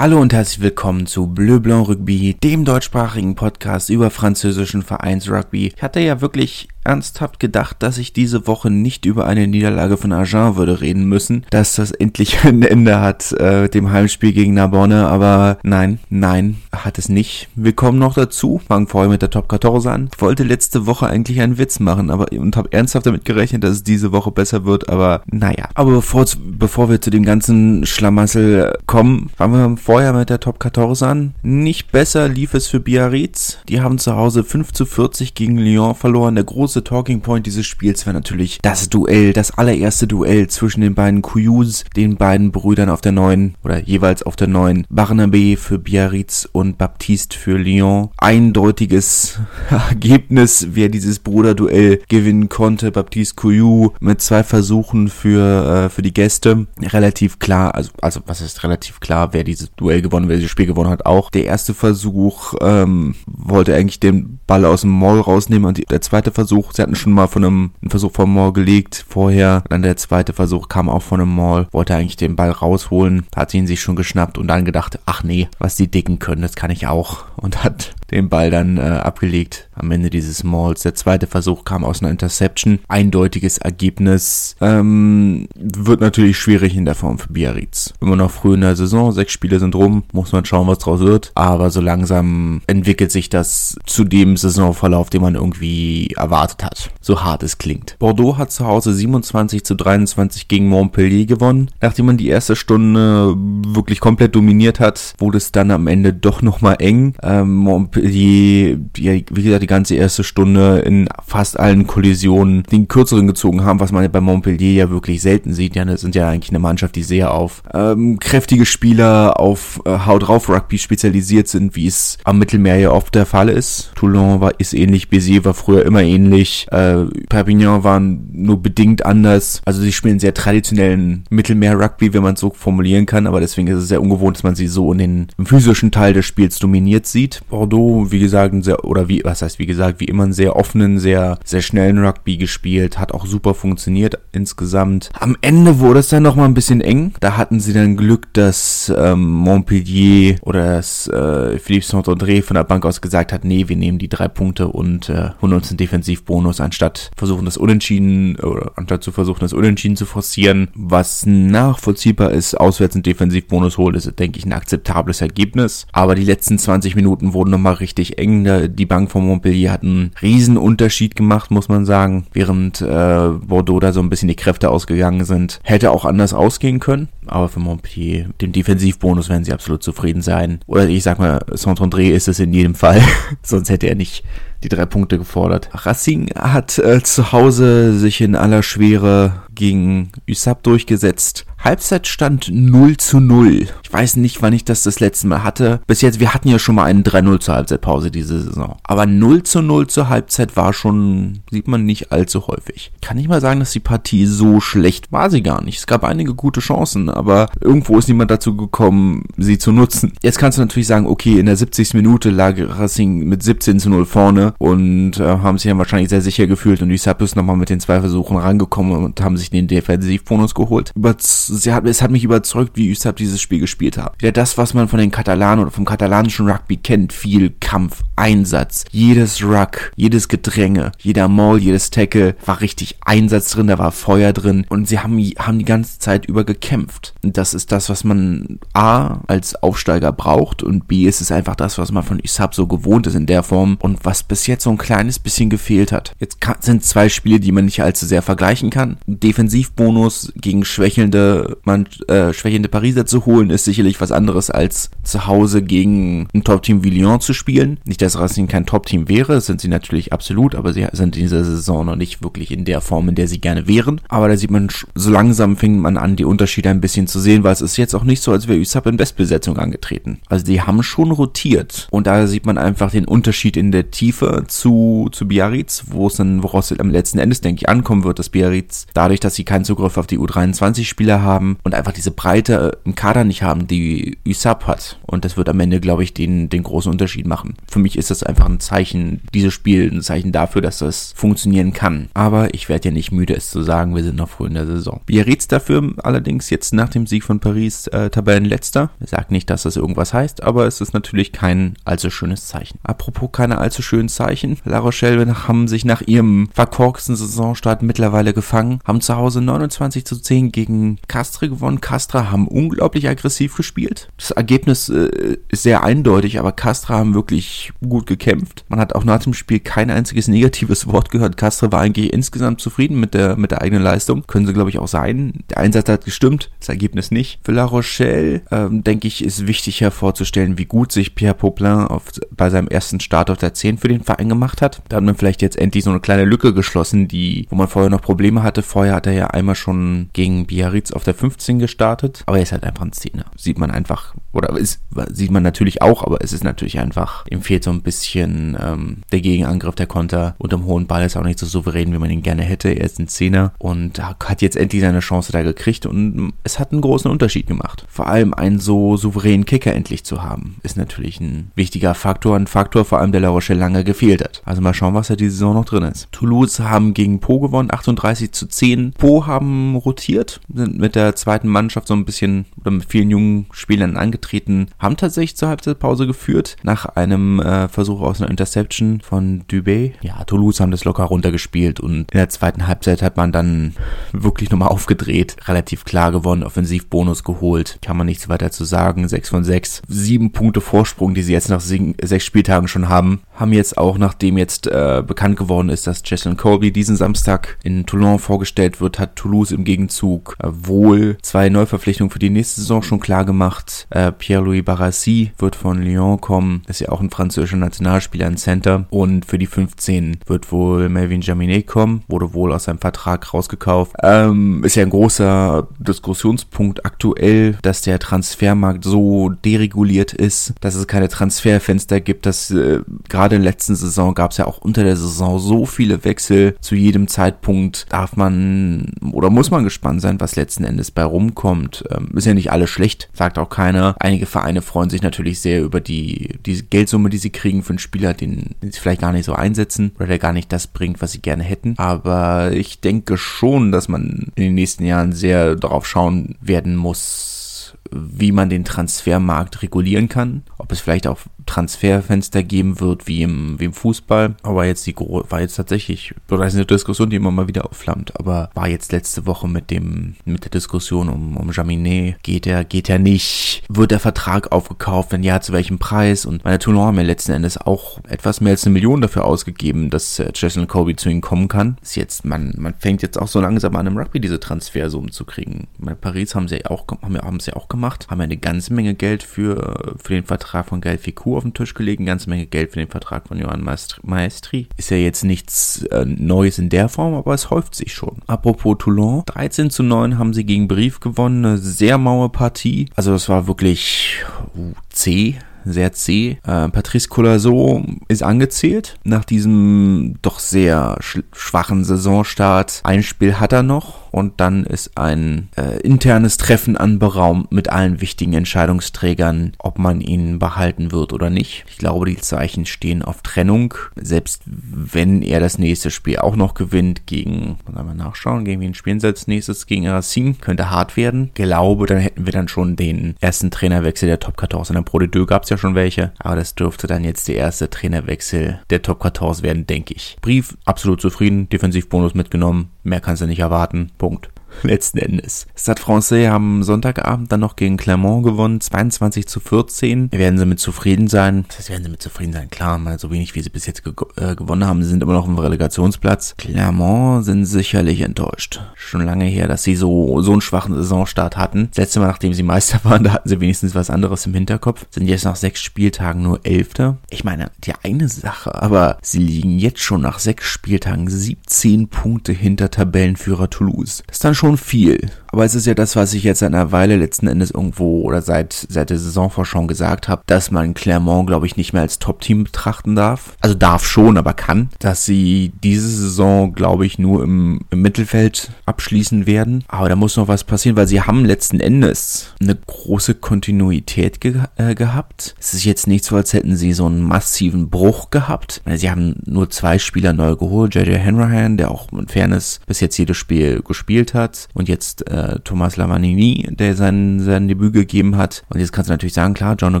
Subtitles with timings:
[0.00, 5.74] Hallo und herzlich willkommen zu Bleu Blanc Rugby, dem deutschsprachigen Podcast über französischen Vereinsrugby.
[5.76, 10.12] Ich hatte ja wirklich ernsthaft gedacht, dass ich diese Woche nicht über eine Niederlage von
[10.12, 15.08] Agen würde reden müssen, dass das endlich ein Ende hat, äh, dem Heimspiel gegen Narbonne,
[15.08, 17.48] aber nein, nein, hat es nicht.
[17.54, 20.10] Wir kommen noch dazu, fangen vorher mit der Top 14 an.
[20.14, 23.72] Ich wollte letzte Woche eigentlich einen Witz machen, aber und habe ernsthaft damit gerechnet, dass
[23.72, 25.68] es diese Woche besser wird, aber naja.
[25.74, 30.62] Aber bevor, bevor wir zu dem ganzen Schlamassel kommen, fangen wir vorher mit der Top
[30.62, 31.34] 14 an.
[31.42, 33.58] Nicht besser lief es für Biarritz.
[33.68, 36.34] Die haben zu Hause 5 zu 40 gegen Lyon verloren.
[36.34, 40.82] Der große große Talking Point dieses Spiels war natürlich das Duell, das allererste Duell zwischen
[40.82, 45.56] den beiden Kuyus, den beiden Brüdern auf der neuen oder jeweils auf der neuen Barnabé
[45.56, 48.10] für Biarritz und Baptiste für Lyon.
[48.18, 52.92] Eindeutiges Ergebnis, wer dieses Bruderduell gewinnen konnte.
[52.92, 56.68] Baptiste Couillou mit zwei Versuchen für, äh, für die Gäste.
[56.80, 60.66] Relativ klar, also, also was ist relativ klar, wer dieses Duell gewonnen, wer dieses Spiel
[60.66, 61.30] gewonnen hat auch.
[61.30, 66.00] Der erste Versuch ähm, wollte eigentlich den Ball aus dem Maul rausnehmen und die, der
[66.00, 66.72] zweite Versuch Versuch.
[66.72, 69.64] Sie hatten schon mal von einem einen Versuch vom Maul gelegt vorher.
[69.68, 71.66] Dann der zweite Versuch kam auch von einem Maul.
[71.72, 73.26] Wollte eigentlich den Ball rausholen.
[73.34, 76.42] Hat sie ihn sich schon geschnappt und dann gedacht, ach nee, was die Dicken können,
[76.42, 77.24] das kann ich auch.
[77.36, 80.82] Und hat den Ball dann äh, abgelegt am Ende dieses Malls.
[80.82, 82.80] Der zweite Versuch kam aus einer Interception.
[82.88, 84.56] Eindeutiges Ergebnis.
[84.60, 87.94] Ähm, wird natürlich schwierig in der Form für Biarritz.
[88.00, 91.00] Immer noch früh in der Saison, sechs Spiele sind rum, muss man schauen, was draus
[91.00, 91.32] wird.
[91.34, 96.90] Aber so langsam entwickelt sich das zu dem Saisonverlauf, den man irgendwie erwartet hat.
[97.00, 97.96] So hart es klingt.
[97.98, 101.70] Bordeaux hat zu Hause 27 zu 23 gegen Montpellier gewonnen.
[101.80, 106.42] Nachdem man die erste Stunde wirklich komplett dominiert hat, wurde es dann am Ende doch
[106.42, 107.14] nochmal eng.
[107.22, 107.56] Ähm,
[108.02, 113.80] die, wie gesagt, die ganze erste Stunde in fast allen Kollisionen den kürzeren gezogen haben,
[113.80, 115.76] was man bei Montpellier ja wirklich selten sieht.
[115.76, 119.98] Ja, das sind ja eigentlich eine Mannschaft, die sehr auf ähm, kräftige Spieler, auf äh,
[120.06, 123.92] Haut drauf Rugby spezialisiert sind, wie es am Mittelmeer ja oft der Fall ist.
[123.94, 129.62] Toulon war ist ähnlich, Béziers war früher immer ähnlich, äh, Perpignan waren nur bedingt anders.
[129.64, 133.78] Also sie spielen sehr traditionellen Mittelmeer-Rugby, wenn man es so formulieren kann, aber deswegen ist
[133.78, 137.42] es sehr ungewohnt, dass man sie so in den physischen Teil des Spiels dominiert sieht.
[137.48, 140.98] Bordeaux, wie gesagt, sehr, oder wie, was heißt wie gesagt, wie immer einen sehr offenen,
[140.98, 145.10] sehr, sehr schnellen Rugby gespielt, hat auch super funktioniert insgesamt.
[145.18, 147.14] Am Ende wurde es dann nochmal ein bisschen eng.
[147.20, 152.64] Da hatten sie dann Glück, dass ähm, Montpellier oder das äh, Philippe Saint-André von der
[152.64, 155.78] Bank aus gesagt hat, nee, wir nehmen die drei Punkte und äh, holen uns einen
[155.78, 162.30] Defensivbonus, anstatt versuchen das Unentschieden oder anstatt zu versuchen, das Unentschieden zu forcieren, was nachvollziehbar
[162.30, 165.86] ist, auswärts einen Defensivbonus holen, ist, denke ich, ein akzeptables Ergebnis.
[165.92, 168.74] Aber die letzten 20 Minuten wurden nochmal richtig eng.
[168.74, 173.80] Die Bank von Montpellier hat einen riesen Unterschied gemacht, muss man sagen, während äh, Bordeaux
[173.80, 175.60] da so ein bisschen die Kräfte ausgegangen sind.
[175.62, 180.60] Hätte auch anders ausgehen können, aber für Montpellier, dem Defensivbonus werden sie absolut zufrieden sein.
[180.66, 183.02] Oder ich sag mal, Saint-André ist es in jedem Fall,
[183.42, 184.24] sonst hätte er nicht
[184.62, 185.70] die drei Punkte gefordert.
[185.72, 191.46] Racing hat äh, zu Hause sich in aller Schwere gegen USAP durchgesetzt.
[191.62, 193.68] Halbzeitstand 0 zu 0.
[193.82, 195.80] Ich weiß nicht, wann ich das das letzte Mal hatte.
[195.86, 198.76] Bis jetzt, wir hatten ja schon mal einen 3-0 zur Halbzeitpause diese Saison.
[198.82, 202.92] Aber 0 zu 0 zur Halbzeit war schon, sieht man nicht allzu häufig.
[203.02, 205.78] Kann ich mal sagen, dass die Partie so schlecht war sie gar nicht.
[205.78, 210.12] Es gab einige gute Chancen, aber irgendwo ist niemand dazu gekommen, sie zu nutzen.
[210.22, 211.92] Jetzt kannst du natürlich sagen, okay, in der 70.
[211.92, 216.22] Minute lag Racing mit 17 zu 0 vorne und äh, haben sich ja wahrscheinlich sehr
[216.22, 219.50] sicher gefühlt und die Sap ist nochmal mit den zwei Versuchen rangekommen und haben sich
[219.50, 220.92] den Defensivbonus geholt.
[220.94, 221.18] Über
[221.56, 224.14] sie hat, es hat mich überzeugt, wie Üstab dieses Spiel gespielt hat.
[224.18, 227.12] Wieder das, was man von den Katalanen oder vom katalanischen Rugby kennt.
[227.12, 228.84] Viel Kampf, Einsatz.
[228.90, 234.32] Jedes Ruck, jedes Gedränge, jeder Maul, jedes Tackle war richtig Einsatz drin, da war Feuer
[234.32, 237.14] drin und sie haben, haben die ganze Zeit über gekämpft.
[237.22, 241.56] Und das ist das, was man A als Aufsteiger braucht und B ist es einfach
[241.56, 244.64] das, was man von Üsab so gewohnt ist in der Form und was bis jetzt
[244.64, 246.14] so ein kleines bisschen gefehlt hat.
[246.18, 248.98] Jetzt sind zwei Spiele, die man nicht allzu sehr vergleichen kann.
[249.06, 255.26] Defensivbonus gegen schwächelnde man äh, schwächende Pariser zu holen, ist sicherlich was anderes als zu
[255.26, 257.78] Hause gegen ein Top-Team wie Lyon zu spielen.
[257.84, 261.44] Nicht, dass Racing kein Top-Team wäre, sind sie natürlich absolut, aber sie sind in dieser
[261.44, 264.00] Saison noch nicht wirklich in der Form, in der sie gerne wären.
[264.08, 267.44] Aber da sieht man, so langsam fängt man an, die Unterschiede ein bisschen zu sehen,
[267.44, 270.20] weil es ist jetzt auch nicht so, als wäre USAP in Bestbesetzung angetreten.
[270.28, 271.88] Also die haben schon rotiert.
[271.90, 276.14] Und da sieht man einfach den Unterschied in der Tiefe zu, zu Biarritz, wo es
[276.14, 279.64] dann, woraus am letzten Endes, denke ich, ankommen wird, dass Biarritz dadurch, dass sie keinen
[279.64, 284.18] Zugriff auf die U23-Spieler haben, haben und einfach diese Breite im Kader nicht haben, die
[284.26, 284.98] USAP hat.
[285.06, 287.54] Und das wird am Ende, glaube ich, den, den großen Unterschied machen.
[287.68, 291.72] Für mich ist das einfach ein Zeichen, dieses Spiel, ein Zeichen dafür, dass das funktionieren
[291.72, 292.08] kann.
[292.14, 294.66] Aber ich werde ja nicht müde, es zu sagen, wir sind noch früh in der
[294.66, 295.00] Saison.
[295.06, 298.90] Biarritz dafür allerdings jetzt nach dem Sieg von Paris äh, Tabellenletzter.
[299.00, 302.78] Ich sage nicht, dass das irgendwas heißt, aber es ist natürlich kein allzu schönes Zeichen.
[302.82, 304.58] Apropos keine allzu schönen Zeichen.
[304.64, 310.16] La Rochelle haben sich nach ihrem verkorksten Saisonstart mittlerweile gefangen, haben zu Hause 29 zu
[310.16, 311.82] 10 gegen Castre gewonnen.
[311.82, 314.08] Castra haben unglaublich aggressiv gespielt.
[314.16, 318.64] Das Ergebnis äh, ist sehr eindeutig, aber Castra haben wirklich gut gekämpft.
[318.70, 321.36] Man hat auch nach dem Spiel kein einziges negatives Wort gehört.
[321.36, 324.26] Castra war eigentlich insgesamt zufrieden mit der, mit der eigenen Leistung.
[324.26, 325.44] Können sie, glaube ich, auch sein.
[325.50, 327.38] Der Einsatz hat gestimmt, das Ergebnis nicht.
[327.44, 332.04] Für La Rochelle, ähm, denke ich, ist wichtig hervorzustellen, wie gut sich Pierre Poplin auf,
[332.34, 334.80] bei seinem ersten Start auf der 10 für den Verein gemacht hat.
[334.88, 337.90] Da hat man vielleicht jetzt endlich so eine kleine Lücke geschlossen, die, wo man vorher
[337.90, 338.62] noch Probleme hatte.
[338.62, 342.52] Vorher hat er ja einmal schon gegen Biarritz auf der 15 gestartet, aber er ist
[342.52, 343.26] halt einfach ein Zehner.
[343.36, 344.80] Sieht man einfach, oder ist,
[345.10, 348.98] sieht man natürlich auch, aber es ist natürlich einfach, ihm fehlt so ein bisschen ähm,
[349.12, 352.10] der Gegenangriff, der Konter und im hohen Ball ist auch nicht so souverän, wie man
[352.10, 352.70] ihn gerne hätte.
[352.70, 356.72] Er ist ein Zehner und hat jetzt endlich seine Chance da gekriegt und es hat
[356.72, 357.84] einen großen Unterschied gemacht.
[357.88, 362.46] Vor allem einen so souveränen Kicker endlich zu haben, ist natürlich ein wichtiger Faktor, ein
[362.46, 364.42] Faktor vor allem, der La Rochelle lange gefehlt hat.
[364.44, 366.08] Also mal schauen, was da diese Saison noch drin ist.
[366.12, 368.92] Toulouse haben gegen Po gewonnen, 38 zu 10.
[368.96, 373.46] Po haben rotiert, sind mit der zweiten Mannschaft so ein bisschen oder mit vielen jungen
[373.52, 379.44] Spielern angetreten, haben tatsächlich zur Halbzeitpause geführt, nach einem äh, Versuch aus einer Interception von
[379.50, 379.92] Dubé.
[380.02, 383.74] Ja, Toulouse haben das locker runtergespielt und in der zweiten Halbzeit hat man dann
[384.12, 389.28] wirklich nochmal aufgedreht, relativ klar gewonnen, Offensivbonus geholt, kann man nichts weiter zu sagen, 6
[389.28, 393.78] von 6, 7 Punkte Vorsprung, die sie jetzt nach sechs Spieltagen schon haben, haben jetzt
[393.78, 398.80] auch, nachdem jetzt äh, bekannt geworden ist, dass Jesselyn Colby diesen Samstag in Toulon vorgestellt
[398.80, 400.48] wird, hat Toulouse im Gegenzug äh,
[400.80, 403.86] wohl zwei Neuverpflichtungen für die nächste Saison schon klar gemacht.
[403.90, 408.86] Äh, Pierre-Louis Barassi wird von Lyon kommen, ist ja auch ein französischer Nationalspieler im Center
[408.90, 413.92] und für die 15 wird wohl Melvin Jaminet kommen, wurde wohl aus seinem Vertrag rausgekauft.
[414.02, 420.86] Ähm, ist ja ein großer Diskussionspunkt aktuell, dass der Transfermarkt so dereguliert ist, dass es
[420.86, 424.84] keine Transferfenster gibt, dass äh, gerade in der letzten Saison gab es ja auch unter
[424.84, 426.56] der Saison so viele Wechsel.
[426.60, 431.84] Zu jedem Zeitpunkt darf man oder muss man gespannt sein, was letzten Endes bei rumkommt.
[431.90, 433.94] Ähm, ist ja nicht alles schlecht, sagt auch keiner.
[434.00, 437.78] Einige Vereine freuen sich natürlich sehr über die, die Geldsumme, die sie kriegen für einen
[437.78, 441.02] Spieler, den, den sie vielleicht gar nicht so einsetzen oder der gar nicht das bringt,
[441.02, 441.74] was sie gerne hätten.
[441.76, 447.76] Aber ich denke schon, dass man in den nächsten Jahren sehr darauf schauen werden muss,
[447.90, 450.42] wie man den Transfermarkt regulieren kann.
[450.58, 451.18] Ob es vielleicht auch
[451.50, 454.36] Transferfenster geben wird wie im, wie im Fußball.
[454.44, 458.18] Aber jetzt die war jetzt tatsächlich, oder ist eine Diskussion, die immer mal wieder aufflammt,
[458.18, 462.22] aber war jetzt letzte Woche mit dem, mit der Diskussion um, um Jaminet.
[462.22, 463.64] Geht er, geht er nicht?
[463.68, 465.10] Wird der Vertrag aufgekauft?
[465.10, 466.24] Wenn ja, zu welchem Preis?
[466.24, 469.90] Und meine Toulon haben ja letzten Endes auch etwas mehr als eine Million dafür ausgegeben,
[469.90, 471.78] dass äh, Jason Kobe zu ihnen kommen kann.
[471.82, 475.24] Ist jetzt, man, man fängt jetzt auch so langsam an im Rugby diese Transfersummen zu
[475.24, 475.66] kriegen.
[475.78, 478.72] Bei Paris haben sie ja auch, haben, haben sie auch gemacht, haben ja eine ganze
[478.72, 482.46] Menge Geld für, für den Vertrag von Gelfiku auf den Tisch gelegt, eine ganze Menge
[482.46, 483.64] Geld für den Vertrag von Johann
[484.02, 484.68] Maestri.
[484.76, 488.18] Ist ja jetzt nichts äh, Neues in der Form, aber es häuft sich schon.
[488.26, 492.90] Apropos Toulon, 13 zu 9 haben sie gegen Brief gewonnen, eine sehr maue Partie.
[492.94, 494.22] Also es war wirklich
[494.54, 496.38] uh, zäh sehr zäh.
[496.46, 502.80] Äh, Patrice Collazo ist angezählt nach diesem doch sehr schwachen Saisonstart.
[502.84, 508.00] Ein Spiel hat er noch und dann ist ein äh, internes Treffen anberaumt mit allen
[508.00, 511.64] wichtigen Entscheidungsträgern, ob man ihn behalten wird oder nicht.
[511.68, 513.74] Ich glaube, die Zeichen stehen auf Trennung.
[513.96, 518.74] Selbst wenn er das nächste Spiel auch noch gewinnt gegen, wollen wir nachschauen, gegen wen
[518.74, 519.66] spielen sie als nächstes?
[519.66, 521.30] Gegen Racine, könnte hart werden.
[521.34, 524.74] Glaube, dann hätten wir dann schon den ersten Trainerwechsel der Top 14.
[524.74, 527.28] In der Pro de Deux gab es ja schon welche, aber das dürfte dann jetzt
[527.28, 530.16] der erste Trainerwechsel der Top 14 werden, denke ich.
[530.20, 533.90] Brief, absolut zufrieden, Defensivbonus mitgenommen, mehr kannst du nicht erwarten.
[534.00, 534.30] Punkt.
[534.68, 535.46] letzten Endes.
[535.56, 540.12] Stade Francais haben Sonntagabend dann noch gegen Clermont gewonnen, 22 zu 14.
[540.12, 541.44] Werden sie mit zufrieden sein?
[541.56, 543.94] Das werden sie mit zufrieden sein, klar, mal so wenig wie sie bis jetzt ge
[544.16, 546.34] äh, gewonnen haben, sind immer noch im Relegationsplatz.
[546.36, 548.60] Clermont sind sicherlich enttäuscht.
[548.74, 551.68] Schon lange her, dass sie so, so einen schwachen Saisonstart hatten.
[551.70, 554.86] Das letzte Mal, nachdem sie Meister waren, da hatten sie wenigstens was anderes im Hinterkopf.
[554.90, 556.98] Sind jetzt nach sechs Spieltagen nur Elfter.
[557.10, 562.32] Ich meine, die eine Sache, aber sie liegen jetzt schon nach sechs Spieltagen 17 Punkte
[562.32, 564.02] hinter Tabellenführer Toulouse.
[564.06, 565.10] Das ist dann schon viel.
[565.32, 568.22] Aber es ist ja das, was ich jetzt seit einer Weile letzten Endes irgendwo oder
[568.22, 572.44] seit, seit der Saisonvorschau gesagt habe, dass man Clermont, glaube ich, nicht mehr als Top-Team
[572.44, 573.36] betrachten darf.
[573.40, 574.70] Also darf schon, aber kann.
[574.78, 579.64] Dass sie diese Saison, glaube ich, nur im, im Mittelfeld abschließen werden.
[579.68, 584.34] Aber da muss noch was passieren, weil sie haben letzten Endes eine große Kontinuität ge
[584.56, 585.34] äh, gehabt.
[585.38, 588.62] Es ist jetzt nicht so, als hätten sie so einen massiven Bruch gehabt.
[588.66, 590.74] Sie haben nur zwei Spieler neu geholt.
[590.74, 594.48] JJ Hanrahan, der auch in Fairness bis jetzt jedes Spiel gespielt hat.
[594.54, 598.44] Und jetzt äh, Thomas Lavanini, der sein, sein Debüt gegeben hat.
[598.48, 599.80] Und jetzt kannst du natürlich sagen, klar, John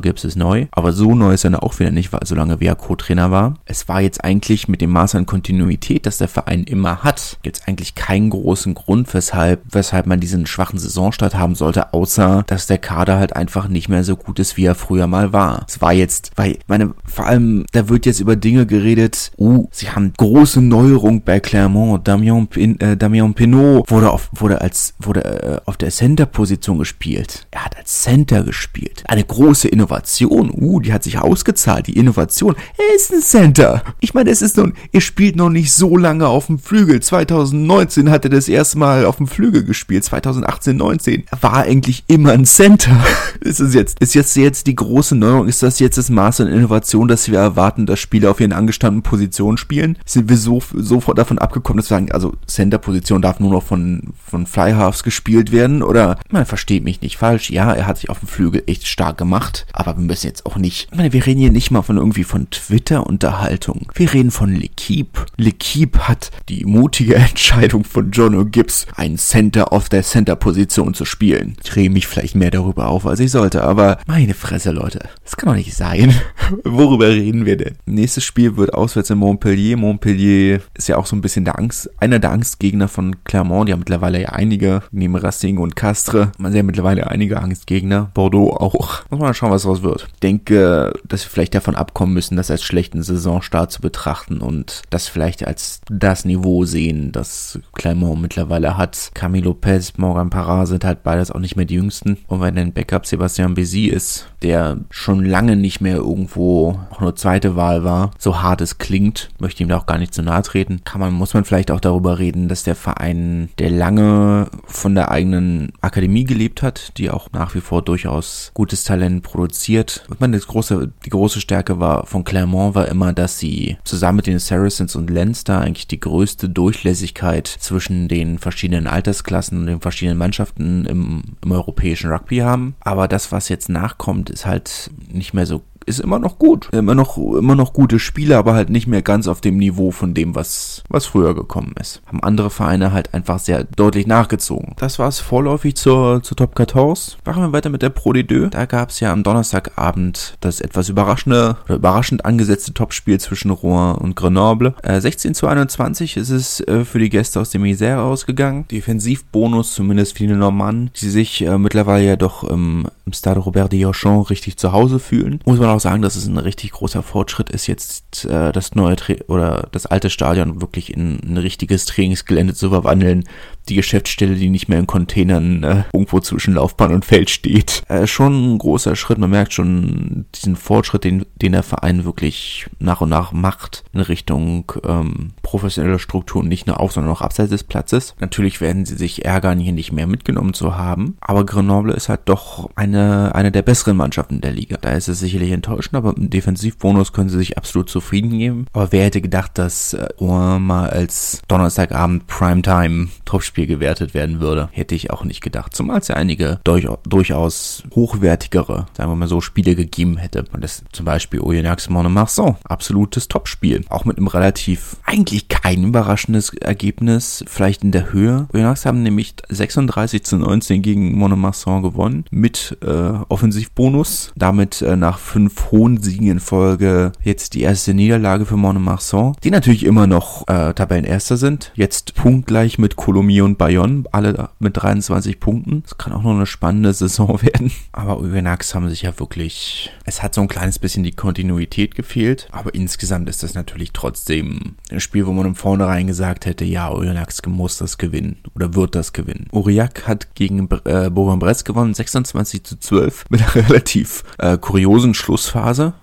[0.00, 0.66] Gibbs ist neu.
[0.72, 3.54] Aber so neu ist er auch wieder nicht, weil solange er Co-Trainer war.
[3.64, 7.66] Es war jetzt eigentlich mit dem Maß an Kontinuität, das der Verein immer hat, jetzt
[7.66, 12.78] eigentlich keinen großen Grund, weshalb, weshalb man diesen schwachen Saisonstart haben sollte, außer dass der
[12.78, 15.64] Kader halt einfach nicht mehr so gut ist, wie er früher mal war.
[15.68, 19.90] Es war jetzt, weil, meine, vor allem, da wird jetzt über Dinge geredet, uh, sie
[19.90, 25.24] haben große Neuerung bei Clermont, Damien, Pin, äh, Damien Pinot wurde auf, wurde als, wurde
[25.36, 27.46] äh, auf der Center-Position gespielt.
[27.50, 29.02] Er hat als Center gespielt.
[29.06, 32.56] Eine große Innovation, uh, die hat sich ausgezahlt, die Innovation.
[32.76, 33.82] Er ist ein Center.
[34.00, 37.00] Ich meine, es ist nun, er spielt noch nicht so lange auf dem Flügel.
[37.00, 40.04] 2019 hat er das erste Mal auf dem Flügel gespielt.
[40.04, 41.24] 2018, 19.
[41.30, 43.04] Er war eigentlich immer ein Center.
[43.40, 45.48] ist es jetzt, ist jetzt, jetzt die große Neuerung?
[45.48, 49.02] Ist das jetzt das Maß an Innovation, dass wir erwarten, dass Spieler auf ihren angestammten
[49.02, 49.96] Positionen spielen?
[50.04, 54.12] Sind wir so, sofort davon abgekommen, dass wir sagen, also Center-Position darf nur noch von,
[54.26, 55.19] von Flyhalves gespielt
[55.52, 55.82] werden?
[55.82, 57.50] Oder, man versteht mich nicht falsch.
[57.50, 59.66] Ja, er hat sich auf dem Flügel echt stark gemacht.
[59.72, 62.24] Aber wir müssen jetzt auch nicht, ich meine, wir reden hier nicht mal von irgendwie
[62.24, 63.88] von Twitter-Unterhaltung.
[63.94, 65.26] Wir reden von L'Equipe.
[65.38, 71.56] L'Equipe hat die mutige Entscheidung von John O'Gibbs, einen Center auf der Center-Position zu spielen.
[71.64, 75.00] Ich rede mich vielleicht mehr darüber auf, als ich sollte, aber meine Fresse, Leute.
[75.24, 76.14] Das kann doch nicht sein.
[76.64, 77.76] Worüber reden wir denn?
[77.86, 79.76] Nächstes Spiel wird auswärts in Montpellier.
[79.76, 83.68] Montpellier ist ja auch so ein bisschen der Angst, einer der Angstgegner von Clermont.
[83.68, 88.10] Die haben mittlerweile ja einige, neben Racing und Castre, man sieht ja mittlerweile einige Angstgegner.
[88.14, 89.02] Bordeaux auch.
[89.10, 90.08] Muss man schauen, was daraus wird.
[90.14, 94.82] Ich denke, dass wir vielleicht davon abkommen müssen, das als schlechten Saisonstart zu betrachten und
[94.90, 99.10] das vielleicht als das Niveau sehen, das Clermont mittlerweile hat.
[99.14, 102.18] Camilo Lopez, Morgan Parra sind halt beides auch nicht mehr die jüngsten.
[102.26, 107.16] Und wenn ein Backup Sebastian Bézi ist, der schon lange nicht mehr irgendwo auch nur
[107.16, 110.42] zweite Wahl war, so hart es klingt, möchte ihm da auch gar nicht zu nahe
[110.42, 114.94] treten, kann man, muss man vielleicht auch darüber reden, dass der Verein, der lange von
[114.94, 120.04] der eigenen Akademie gelebt hat, die auch nach wie vor durchaus gutes Talent produziert.
[120.12, 124.16] Ich meine, das große, die große Stärke war von Clermont war immer, dass sie zusammen
[124.16, 129.80] mit den Saracens und Leinster eigentlich die größte Durchlässigkeit zwischen den verschiedenen Altersklassen und den
[129.80, 132.74] verschiedenen Mannschaften im, im europäischen Rugby haben.
[132.80, 136.68] Aber das, was jetzt nachkommt, ist halt nicht mehr so ist immer noch gut.
[136.72, 140.14] Immer noch, immer noch gute Spiele, aber halt nicht mehr ganz auf dem Niveau von
[140.14, 142.02] dem, was, was früher gekommen ist.
[142.06, 144.74] Haben andere Vereine halt einfach sehr deutlich nachgezogen.
[144.76, 147.16] Das war es vorläufig zur, zur Top 14.
[147.24, 148.50] Machen wir weiter mit der Pro D2.
[148.50, 153.96] Da gab es ja am Donnerstagabend das etwas überraschende oder überraschend angesetzte Topspiel zwischen Rouen
[153.96, 154.74] und Grenoble.
[154.82, 158.66] Äh, 16 zu 21 ist es äh, für die Gäste aus dem Isère ausgegangen.
[158.70, 163.72] Defensivbonus, zumindest für die Normannen, die sich äh, mittlerweile ja doch im, im Stade Robert
[163.72, 165.40] de Auchan richtig zu Hause fühlen.
[165.44, 168.96] Muss man auch sagen, dass es ein richtig großer Fortschritt ist, jetzt äh, das neue
[168.96, 173.24] Tra oder das alte Stadion wirklich in ein richtiges Trainingsgelände zu verwandeln.
[173.68, 177.82] Die Geschäftsstelle, die nicht mehr in Containern äh, irgendwo zwischen Laufbahn und Feld steht.
[177.88, 179.18] Äh, schon ein großer Schritt.
[179.18, 184.00] Man merkt schon diesen Fortschritt, den, den der Verein wirklich nach und nach macht in
[184.00, 188.14] Richtung ähm, professioneller Strukturen, nicht nur auf, sondern auch abseits des Platzes.
[188.20, 191.16] Natürlich werden sie sich ärgern, hier nicht mehr mitgenommen zu haben.
[191.20, 194.78] Aber Grenoble ist halt doch eine, eine der besseren Mannschaften der Liga.
[194.80, 198.66] Da ist es sicherlich enttäuschend, aber im Defensivbonus können sie sich absolut zufrieden geben.
[198.72, 204.70] Aber wer hätte gedacht, dass äh, mal als Donnerstagabend Primetime Topspiel gewertet werden würde?
[204.72, 205.76] Hätte ich auch nicht gedacht.
[205.76, 210.46] Zumal es ja einige durch, durchaus hochwertigere, sagen wir mal so, Spiele gegeben hätte.
[210.52, 212.56] Und das zum Beispiel Oyonnax Monomarsan.
[212.64, 213.84] Absolutes Topspiel.
[213.90, 217.44] Auch mit einem relativ, eigentlich kein überraschendes Ergebnis.
[217.46, 218.48] Vielleicht in der Höhe.
[218.54, 222.24] Oyonnax haben nämlich 36 zu 19 gegen Monomarsan gewonnen.
[222.30, 224.32] Mit äh, Offensivbonus.
[224.36, 229.36] Damit äh, nach fünf hohen Siegen in Folge jetzt die erste Niederlage für Monomarsan.
[229.44, 231.72] Die natürlich immer noch äh, Tabellenerster sind.
[231.74, 234.04] Jetzt punktgleich mit Colomiers und Bayonne.
[234.12, 235.82] Alle mit 23 Punkten.
[235.82, 237.70] Das kann auch noch eine spannende Saison werden.
[237.92, 239.92] Aber Oyonnax haben sich ja wirklich...
[240.04, 242.48] Es hat so ein kleines bisschen die Kontinuität gefehlt.
[242.52, 246.90] Aber insgesamt ist das natürlich trotzdem ein Spiel, wo man im Vornherein gesagt hätte, ja,
[246.90, 248.38] Oyonnax muss das gewinnen.
[248.54, 249.46] Oder wird das gewinnen.
[249.52, 251.94] Aurillac hat gegen äh, Bourg-en-Bresse gewonnen.
[251.94, 253.24] 26 zu 12.
[253.28, 255.94] Mit einer relativ äh, kuriosen Schluss Schlussphase.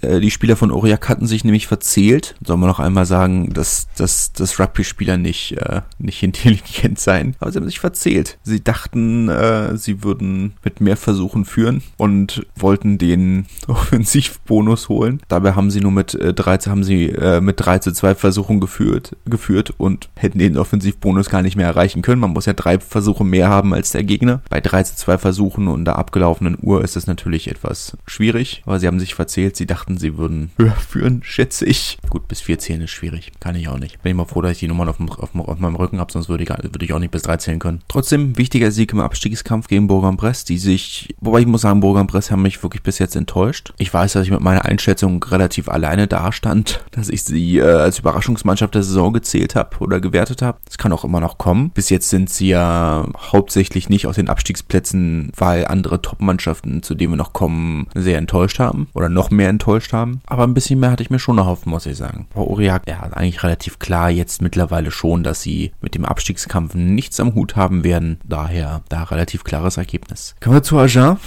[0.00, 2.34] Äh, die Spieler von Aurillac hatten sich nämlich verzählt.
[2.44, 7.36] Soll man noch einmal sagen, dass, dass, dass Rugby-Spieler nicht, äh, nicht intelligent sein.
[7.40, 8.38] Aber sie haben sich verzählt.
[8.42, 15.20] Sie dachten, äh, sie würden mit mehr Versuchen führen und wollten den Offensivbonus holen.
[15.28, 18.60] Dabei haben sie nur mit äh, 13, haben sie äh, mit 3 zu 2 Versuchen
[18.60, 22.20] geführt, geführt und hätten den Offensivbonus gar nicht mehr erreichen können.
[22.20, 24.40] Man muss ja drei Versuche mehr haben als der Gegner.
[24.48, 28.78] Bei 3 zu 2 Versuchen und der abgelaufenen Uhr ist es natürlich etwas schwierig, aber
[28.78, 29.56] sie haben sich verzählt.
[29.56, 31.98] Sie dachten, sie würden höher führen, schätze ich.
[32.08, 33.32] Gut, bis 4 zählen ist schwierig.
[33.40, 34.02] Kann ich auch nicht.
[34.02, 36.12] Bin ich mal froh, dass ich die Nummern auf, dem, auf, auf meinem Rücken habe,
[36.12, 37.80] sonst würde ich, würde ich auch nicht bis 3 zählen können.
[37.88, 42.42] Trotzdem, wichtiger Sieg im Abstiegskampf gegen Bourg-en-Bresse, die sich, wobei ich muss sagen, Bourg-en-Bresse haben
[42.42, 43.72] mich wirklich bis jetzt enttäuscht.
[43.78, 47.98] Ich weiß, dass ich mit meiner Einschätzung relativ alleine dastand, dass ich sie äh, als
[47.98, 50.58] Überraschungsmannschaft der Saison gezählt habe oder gewertet habe.
[50.64, 51.70] Das kann auch immer noch kommen.
[51.70, 57.12] Bis jetzt sind sie ja hauptsächlich nicht aus den Abstiegsplätzen, weil andere Top-Mannschaften, zu denen
[57.12, 60.20] wir noch kommen, sehr enttäuscht haben oder noch mehr enttäuscht haben.
[60.26, 62.26] Aber ein bisschen mehr hatte ich mir schon erhofft, muss ich sagen.
[62.34, 67.18] Bei Uriak, ja, eigentlich relativ klar jetzt mittlerweile schon, dass sie mit dem Abstiegskampf nichts
[67.20, 68.18] am Hut haben werden.
[68.24, 70.34] Daher da relativ klares Ergebnis.
[70.40, 71.18] Kommen wir zu Agen.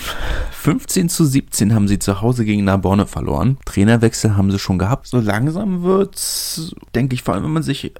[0.52, 3.58] 15 zu 17 haben sie zu Hause gegen Narbonne verloren.
[3.66, 5.08] Trainerwechsel haben sie schon gehabt.
[5.08, 7.94] So langsam wird's, denke ich, vor allem wenn man sich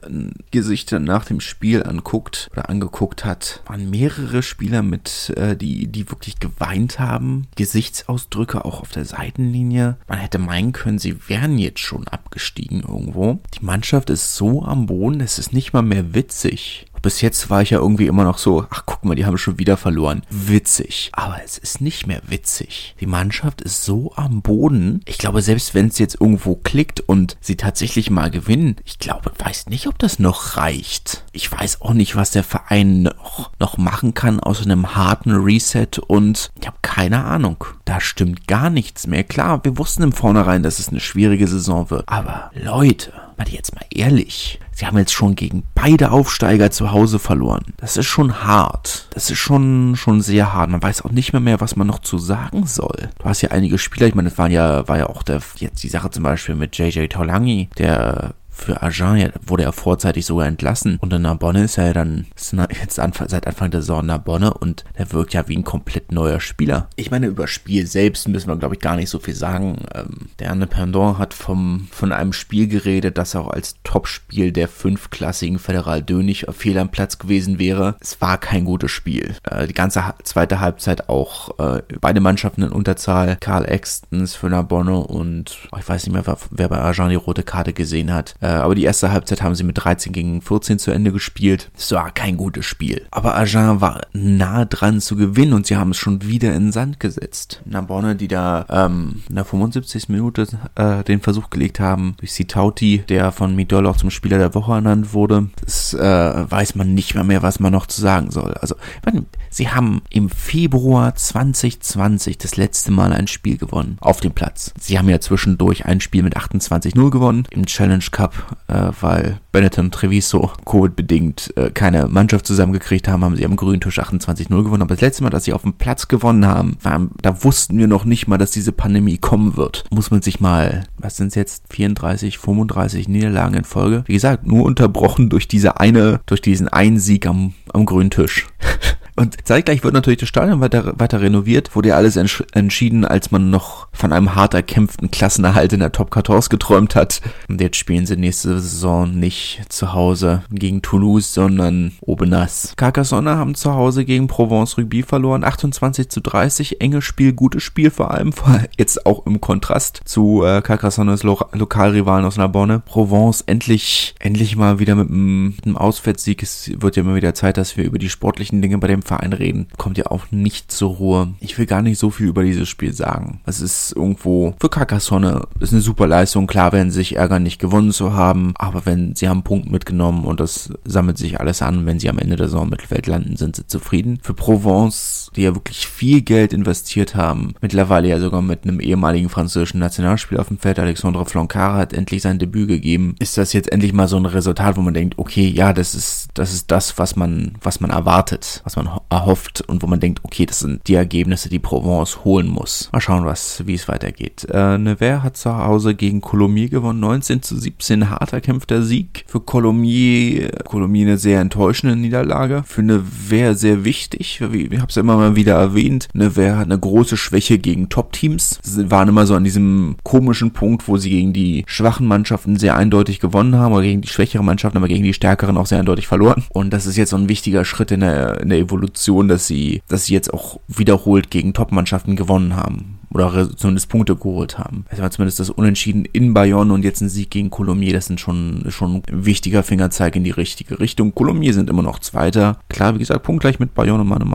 [0.52, 6.10] Gesichter nach dem Spiel anguckt oder angeguckt hat, waren mehrere Spieler mit, äh, die, die
[6.10, 7.48] wirklich geweint haben.
[7.56, 9.06] Gesichtsausdrücke auch auf der
[9.40, 9.98] Seitenlinie.
[10.08, 13.40] Man hätte meinen können, sie wären jetzt schon abgestiegen irgendwo.
[13.58, 16.88] Die Mannschaft ist so am Boden, es ist nicht mal mehr witzig.
[17.02, 19.60] Bis jetzt war ich ja irgendwie immer noch so, ach guck mal, die haben schon
[19.60, 20.24] wieder verloren.
[20.30, 21.10] Witzig.
[21.14, 22.96] Aber es ist nicht mehr witzig.
[23.00, 25.02] Die Mannschaft ist so am Boden.
[25.06, 29.32] Ich glaube, selbst wenn es jetzt irgendwo klickt und sie tatsächlich mal gewinnen, ich glaube,
[29.38, 31.26] weiß nicht, ob das noch reicht.
[31.32, 36.00] Ich weiß auch nicht, was der Verein noch, noch machen kann aus einem harten Reset
[36.08, 37.64] und ich habe keine Ahnung.
[37.86, 39.24] Da stimmt gar nichts mehr.
[39.24, 42.04] Klar, wir wussten im Vornherein, dass es eine schwierige Saison wird.
[42.08, 44.60] Aber Leute, mal jetzt mal ehrlich.
[44.80, 47.74] Sie haben jetzt schon gegen beide Aufsteiger zu Hause verloren.
[47.76, 49.10] Das ist schon hart.
[49.14, 50.70] Das ist schon, schon sehr hart.
[50.70, 53.10] Man weiß auch nicht mehr mehr, was man noch zu sagen soll.
[53.20, 55.84] Du hast ja einige Spieler, ich meine, das waren ja, war ja auch der, jetzt
[55.84, 60.98] die Sache zum Beispiel mit JJ Taulangi, der für Agen wurde er vorzeitig sogar entlassen.
[61.02, 65.12] Und in Narbonne ist er ja dann jetzt seit Anfang der Saison Narbonne und er
[65.12, 66.88] wirkt ja wie ein komplett neuer Spieler.
[66.96, 69.86] Ich meine, über Spiel selbst müssen wir, glaube ich, gar nicht so viel sagen.
[69.96, 74.68] Ähm, der Anne Pendant hat vom, von einem Spiel geredet, das auch als Topspiel der
[74.68, 77.96] fünfklassigen Federal Dönig fehl am Platz gewesen wäre.
[78.00, 79.36] Es war kein gutes Spiel.
[79.44, 83.38] Äh, die ganze zweite Halbzeit auch äh, beide Mannschaften in Unterzahl.
[83.40, 87.44] Karl Extens für Narbonne und oh, ich weiß nicht mehr, wer bei Agen die rote
[87.44, 88.36] Karte gesehen hat.
[88.42, 91.72] Äh, aber die erste Halbzeit haben sie mit 13 gegen 14 zu Ende gespielt.
[91.78, 93.06] Es war kein gutes Spiel.
[93.12, 96.72] Aber Agen war nah dran zu gewinnen und sie haben es schon wieder in den
[96.72, 97.62] Sand gesetzt.
[97.66, 100.10] Narbonne, die da ähm, in der 75.
[100.10, 104.56] Minute äh, den Versuch gelegt haben, durch Sitauti, der von Midol auch zum Spieler der
[104.56, 108.32] Woche ernannt wurde, das äh, weiß man nicht mehr mehr, was man noch zu sagen
[108.32, 108.54] soll.
[108.56, 114.34] Also, man, sie haben im Februar 2020 das letzte Mal ein Spiel gewonnen auf dem
[114.34, 114.74] Platz.
[114.80, 119.86] Sie haben ja zwischendurch ein Spiel mit 28-0 gewonnen im Challenge Cup äh, weil Benetton
[119.86, 124.82] und Treviso Covid-bedingt äh, keine Mannschaft zusammengekriegt haben, haben sie am grünen Tisch 28-0 gewonnen.
[124.82, 127.88] Aber das letzte Mal, dass sie auf dem Platz gewonnen haben, war, da wussten wir
[127.88, 129.86] noch nicht mal, dass diese Pandemie kommen wird.
[129.92, 134.04] Muss man sich mal, was sind es jetzt, 34, 35 Niederlagen in Folge?
[134.06, 138.48] Wie gesagt, nur unterbrochen durch diese eine, durch diesen einen Sieg am, am grünen Tisch.
[139.20, 143.32] Und zeitgleich wird natürlich das Stadion weiter, weiter renoviert, wurde ja alles entsch entschieden, als
[143.32, 147.20] man noch von einem hart erkämpften Klassenerhalt in der Top 14 geträumt hat.
[147.50, 152.72] Und jetzt spielen sie nächste Saison nicht zu Hause gegen Toulouse, sondern Obenas.
[152.78, 157.92] Carcassonne haben zu Hause gegen Provence Rugby verloren, 28 zu 30, enges Spiel, gutes Spiel
[157.92, 158.32] vor allem,
[158.78, 162.80] jetzt auch im Kontrast zu äh, Carcassonnes Lo Lokalrivalen aus Narbonne.
[162.86, 166.42] Provence endlich, endlich mal wieder mit einem, Auswärtssieg.
[166.42, 169.34] Es wird ja immer wieder Zeit, dass wir über die sportlichen Dinge bei dem Verein
[169.34, 171.34] reden, kommt ja auch nicht zur Ruhe.
[171.40, 173.42] Ich will gar nicht so viel über dieses Spiel sagen.
[173.46, 176.46] Es ist irgendwo für Carcassonne ist eine super Leistung.
[176.46, 179.72] Klar werden sie sich ärgern, nicht gewonnen zu haben, aber wenn sie haben einen Punkt
[179.72, 183.36] mitgenommen und das sammelt sich alles an, wenn sie am Ende der Saison Mittelfeld landen,
[183.36, 184.20] sind sie zufrieden.
[184.22, 189.30] Für Provence, die ja wirklich viel Geld investiert haben, mittlerweile ja sogar mit einem ehemaligen
[189.30, 193.72] französischen Nationalspieler auf dem Feld, Alexandre Flancard hat endlich sein Debüt gegeben, ist das jetzt
[193.72, 196.98] endlich mal so ein Resultat, wo man denkt, okay, ja, das ist das ist das,
[196.98, 200.88] was man was man erwartet, was man erhofft und wo man denkt, okay, das sind
[200.88, 202.90] die Ergebnisse, die Provence holen muss.
[202.92, 204.48] Mal schauen, was, wie es weitergeht.
[204.52, 209.26] Äh, Nevers hat zu Hause gegen Colomiers gewonnen, 19 zu 17, hart erkämpfter Sieg.
[209.28, 212.64] Für Colomiers, Colomiers eine sehr enttäuschende Niederlage.
[212.66, 216.08] Für Nevers sehr wichtig, ich habe es immer mal wieder erwähnt.
[216.14, 218.60] Nevers hat eine große Schwäche gegen Top-Teams.
[218.64, 222.76] Sie waren immer so an diesem komischen Punkt, wo sie gegen die schwachen Mannschaften sehr
[222.76, 226.08] eindeutig gewonnen haben, oder gegen die schwächeren Mannschaften, aber gegen die stärkeren auch sehr eindeutig
[226.08, 226.44] verloren.
[226.50, 228.89] Und das ist jetzt so ein wichtiger Schritt in der, in der Evolution,
[229.28, 234.58] dass sie, dass sie jetzt auch wiederholt gegen Top-Mannschaften gewonnen haben oder zumindest Punkte geholt
[234.58, 234.86] haben.
[234.90, 238.20] Es war zumindest das Unentschieden in Bayonne und jetzt ein Sieg gegen Colomiers, das sind
[238.20, 241.14] schon, schon ein wichtiger Fingerzeig in die richtige Richtung.
[241.14, 242.60] Colomiers sind immer noch Zweiter.
[242.70, 244.30] Klar, wie gesagt, punktgleich mit Bayonne und Mane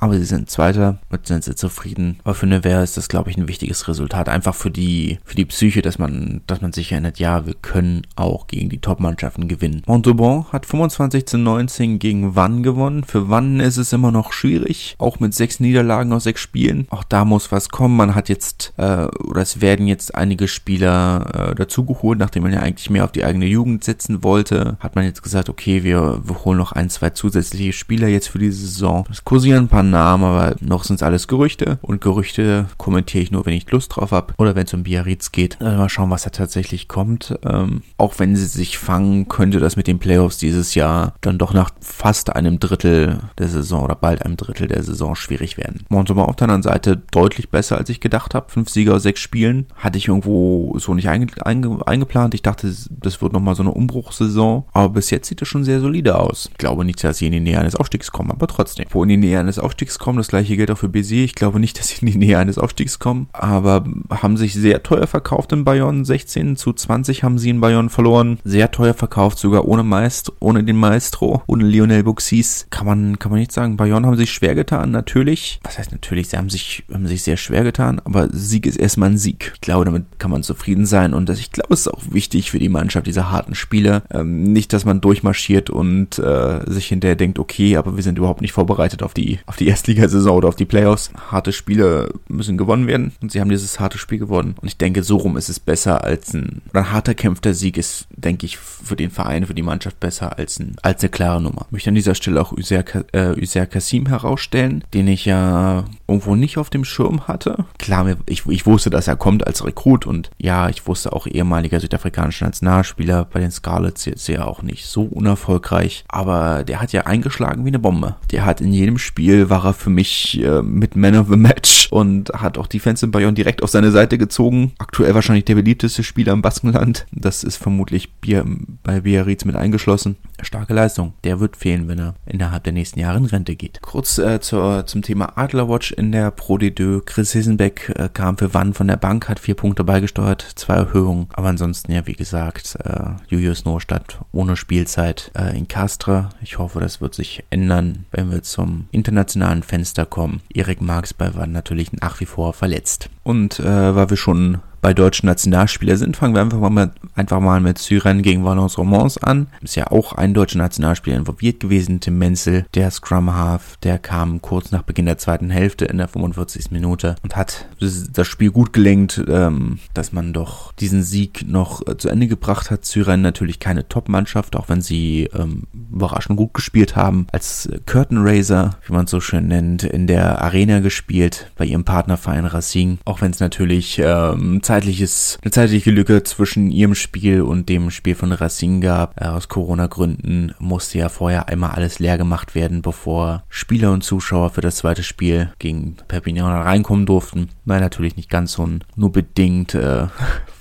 [0.00, 2.18] aber sie sind Zweiter, mit sind sie zufrieden.
[2.24, 4.28] Aber für Nevers ist das, glaube ich, ein wichtiges Resultat.
[4.28, 8.02] Einfach für die, für die Psyche, dass man, dass man sich erinnert, ja, wir können
[8.16, 9.82] auch gegen die Top-Mannschaften gewinnen.
[9.86, 13.04] Montauban hat 25 zu 19 gegen Wann gewonnen.
[13.04, 16.86] Für Wann ist es immer noch schwierig, auch mit sechs Niederlagen aus sechs Spielen.
[16.90, 17.96] Auch da muss was kommen.
[17.96, 22.60] Man hat jetzt, äh, oder es werden jetzt einige Spieler äh, dazugeholt, nachdem man ja
[22.60, 26.44] eigentlich mehr auf die eigene Jugend setzen wollte, hat man jetzt gesagt, okay, wir, wir
[26.44, 29.06] holen noch ein, zwei zusätzliche Spieler jetzt für diese Saison.
[29.10, 33.30] Es kursieren ein paar Namen, aber noch sind es alles Gerüchte und Gerüchte kommentiere ich
[33.30, 35.58] nur, wenn ich Lust drauf habe oder wenn es um Biarritz geht.
[35.60, 37.38] Äh, mal schauen, was da tatsächlich kommt.
[37.44, 41.54] Ähm, auch wenn sie sich fangen, könnte das mit den Playoffs dieses Jahr dann doch
[41.54, 45.84] nach fast einem Drittel der Saison oder bald einem Drittel der Saison schwierig werden.
[45.88, 48.50] Montauban auf der anderen Seite deutlich besser, als ich gedacht habe.
[48.50, 52.34] Fünf Sieger sechs Spielen hatte ich irgendwo so nicht einge einge eingeplant.
[52.34, 54.64] Ich dachte, das wird nochmal so eine Umbruchssaison.
[54.72, 56.48] Aber bis jetzt sieht es schon sehr solide aus.
[56.52, 58.86] Ich glaube nicht, dass sie in die Nähe eines Aufstiegs kommen, aber trotzdem.
[58.90, 61.24] Wo in die Nähe eines Aufstiegs kommen, das gleiche gilt auch für Bézier.
[61.24, 64.82] Ich glaube nicht, dass sie in die Nähe eines Aufstiegs kommen, aber haben sich sehr
[64.82, 66.04] teuer verkauft in Bayonne.
[66.04, 68.38] 16 zu 20 haben sie in Bayonne verloren.
[68.44, 72.66] Sehr teuer verkauft, sogar ohne Maestro, ohne den Maestro, ohne Lionel Buxis.
[72.70, 73.76] Kann man, kann man nicht sagen.
[73.76, 75.60] Bayonne haben sich schwer getan, natürlich.
[75.62, 76.28] Was heißt natürlich?
[76.28, 79.52] Sie haben sich, haben sich sehr schwer getan, aber Sieg ist erstmal ein Sieg.
[79.54, 82.50] Ich glaube, damit kann man zufrieden sein und das, ich glaube, es ist auch wichtig
[82.50, 84.02] für die Mannschaft, diese harten Spiele.
[84.10, 88.40] Ähm, nicht, dass man durchmarschiert und äh, sich hinterher denkt, okay, aber wir sind überhaupt
[88.40, 91.10] nicht vorbereitet auf die, auf die Erstligasaison oder auf die Playoffs.
[91.30, 94.54] Harte Spiele müssen gewonnen werden und sie haben dieses harte Spiel gewonnen.
[94.60, 98.06] Und ich denke, so rum ist es besser als ein, ein harter kämpfter Sieg ist,
[98.10, 101.66] denke ich, für den Verein, für die Mannschaft besser als, ein, als eine klare Nummer.
[101.66, 106.34] Ich möchte an dieser Stelle auch User, äh, User Kassim herausstellen, den ich ja irgendwo
[106.34, 107.64] nicht auf dem Schirm hatte.
[107.88, 111.80] Klar, ich, ich wusste, dass er kommt als Rekrut und ja, ich wusste auch ehemaliger
[111.80, 117.06] südafrikanischer Nationalspieler bei den Scarlets jetzt ja auch nicht so unerfolgreich, aber der hat ja
[117.06, 118.16] eingeschlagen wie eine Bombe.
[118.30, 121.88] Der hat in jedem Spiel war er für mich äh, mit Man of the Match
[121.90, 124.72] und hat auch die Fans in Bayonne direkt auf seine Seite gezogen.
[124.76, 127.06] Aktuell wahrscheinlich der beliebteste Spieler im Baskenland.
[127.10, 128.44] Das ist vermutlich Bier,
[128.82, 130.16] bei Biarritz mit eingeschlossen.
[130.42, 131.14] Starke Leistung.
[131.24, 133.80] Der wird fehlen, wenn er innerhalb der nächsten Jahre in Rente geht.
[133.80, 137.00] Kurz äh, zur, zum Thema Adlerwatch in der Pro D2.
[137.00, 137.32] Chris
[137.78, 141.28] Hissenbeck äh, kam für Wann von der Bank, hat vier Punkte beigesteuert, zwei Erhöhungen.
[141.32, 146.30] Aber ansonsten, ja, wie gesagt, äh, Julius Norstadt ohne Spielzeit äh, in Castre.
[146.42, 150.40] Ich hoffe, das wird sich ändern, wenn wir zum internationalen Fenster kommen.
[150.52, 153.10] Erik Marx bei Wann natürlich nach wie vor verletzt.
[153.22, 157.40] Und äh, weil wir schon bei deutschen Nationalspieler sind, fangen wir einfach mal mit, einfach
[157.40, 159.48] mal mit Syren gegen Valence Romans an.
[159.60, 164.40] Ist ja auch ein deutscher Nationalspieler involviert gewesen, Tim Menzel, der Scrum Half, der kam
[164.42, 166.70] kurz nach Beginn der zweiten Hälfte in der 45.
[166.70, 171.96] Minute und hat das Spiel gut gelenkt, ähm, dass man doch diesen Sieg noch äh,
[171.96, 172.84] zu Ende gebracht hat.
[172.84, 177.26] Syren natürlich keine Top-Mannschaft, auch wenn sie ähm, überraschend gut gespielt haben.
[177.32, 181.84] Als Curtain Raiser, wie man es so schön nennt, in der Arena gespielt, bei ihrem
[181.84, 182.98] Partnerverein Racing.
[183.04, 188.14] Auch wenn es natürlich ähm, zeitliches, eine zeitliche Lücke zwischen ihrem Spiel und dem Spiel
[188.14, 189.18] von Racing gab.
[189.18, 194.50] Äh, aus Corona-Gründen musste ja vorher einmal alles leer gemacht werden, bevor Spieler und Zuschauer
[194.50, 197.48] für das zweite Spiel gegen Perpignan reinkommen durften.
[197.64, 200.08] Nein, natürlich nicht ganz so nur bedingt äh,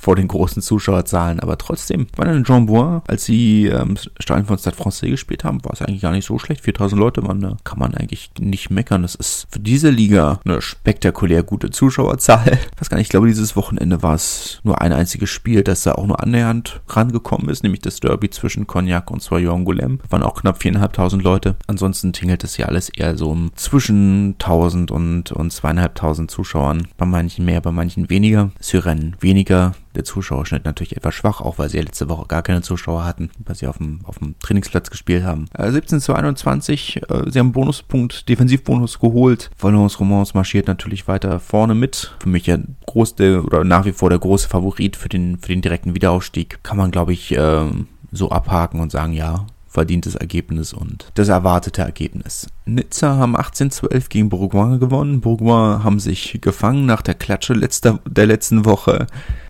[0.08, 4.58] vor den großen Zuschauerzahlen, aber trotzdem, bei den Jean Bois, als sie ähm, Stadion von
[4.58, 6.62] Stade Francais gespielt haben, war es eigentlich gar nicht so schlecht.
[6.62, 9.02] 4000 Leute waren da, kann man eigentlich nicht meckern.
[9.02, 12.58] Das ist für diese Liga eine spektakulär gute Zuschauerzahl.
[12.78, 15.82] Ich weiß gar nicht, ich glaube, dieses Wochenende war es nur ein einziges Spiel, das
[15.82, 20.00] da auch nur annähernd rangekommen ist, nämlich das Derby zwischen Cognac und Soyon Goulem.
[20.10, 21.56] Waren auch knapp 4.500 Leute.
[21.66, 26.88] Ansonsten tingelt es ja alles eher so zwischen 1000 und, und 2.500 Zuschauern.
[26.98, 28.52] Bei manchen mehr, bei manchen weniger.
[28.60, 32.62] Syren weniger der Zuschauerschnitt natürlich etwas schwach, auch weil sie ja letzte Woche gar keine
[32.62, 35.46] Zuschauer hatten, weil sie auf dem, auf dem Trainingsplatz gespielt haben.
[35.58, 39.50] Äh, 17 zu 21, äh, sie haben Bonuspunkt, Defensivbonus geholt.
[39.60, 42.16] Valence Romans marschiert natürlich weiter vorne mit.
[42.20, 45.50] Für mich ja groß der, oder nach wie vor der große Favorit für den, für
[45.50, 46.60] den direkten Wiederaufstieg.
[46.64, 47.66] Kann man, glaube ich, äh,
[48.12, 52.48] so abhaken und sagen, ja, verdientes Ergebnis und das erwartete Ergebnis.
[52.66, 55.22] Nizza haben 18-12 gegen Bourgoin gewonnen.
[55.22, 59.06] Bourgoin haben sich gefangen nach der Klatsche letzter, der letzten Woche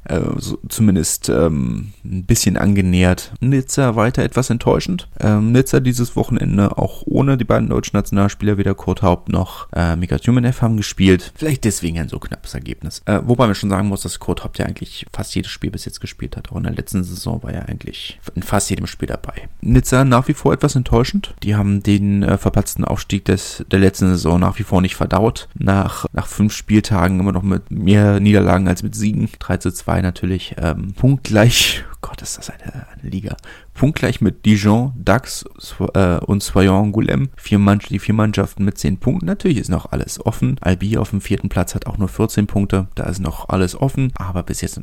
[0.07, 3.33] äh, so zumindest ähm, ein bisschen angenähert.
[3.39, 5.07] Nizza weiter etwas enttäuschend.
[5.19, 9.95] Ähm, Nizza dieses Wochenende auch ohne die beiden deutschen Nationalspieler, weder Kurt Haupt noch äh,
[9.95, 11.33] Mika Tjumenev haben gespielt.
[11.35, 13.01] Vielleicht deswegen ein so knappes Ergebnis.
[13.05, 15.85] Äh, wobei man schon sagen muss, dass Kurt Haupt ja eigentlich fast jedes Spiel bis
[15.85, 16.51] jetzt gespielt hat.
[16.51, 19.49] Auch in der letzten Saison war er eigentlich in fast jedem Spiel dabei.
[19.61, 21.35] Nizza nach wie vor etwas enttäuschend.
[21.43, 25.49] Die haben den äh, verpatzten Aufstieg des, der letzten Saison nach wie vor nicht verdaut.
[25.57, 29.29] Nach, nach fünf Spieltagen immer noch mit mehr Niederlagen als mit Siegen.
[29.39, 31.83] 3 zu 2 natürlich ähm, punktgleich.
[32.01, 33.35] Gott, ist das eine, eine Liga
[33.77, 35.45] punktgleich mit Dijon, Dax
[35.93, 37.29] äh, und Soyon Goulem.
[37.37, 39.27] Vier Mann die vier Mannschaften mit zehn Punkten.
[39.27, 40.57] Natürlich ist noch alles offen.
[40.61, 42.87] Albi auf dem vierten Platz hat auch nur 14 Punkte.
[42.95, 44.11] Da ist noch alles offen.
[44.15, 44.81] Aber bis jetzt äh,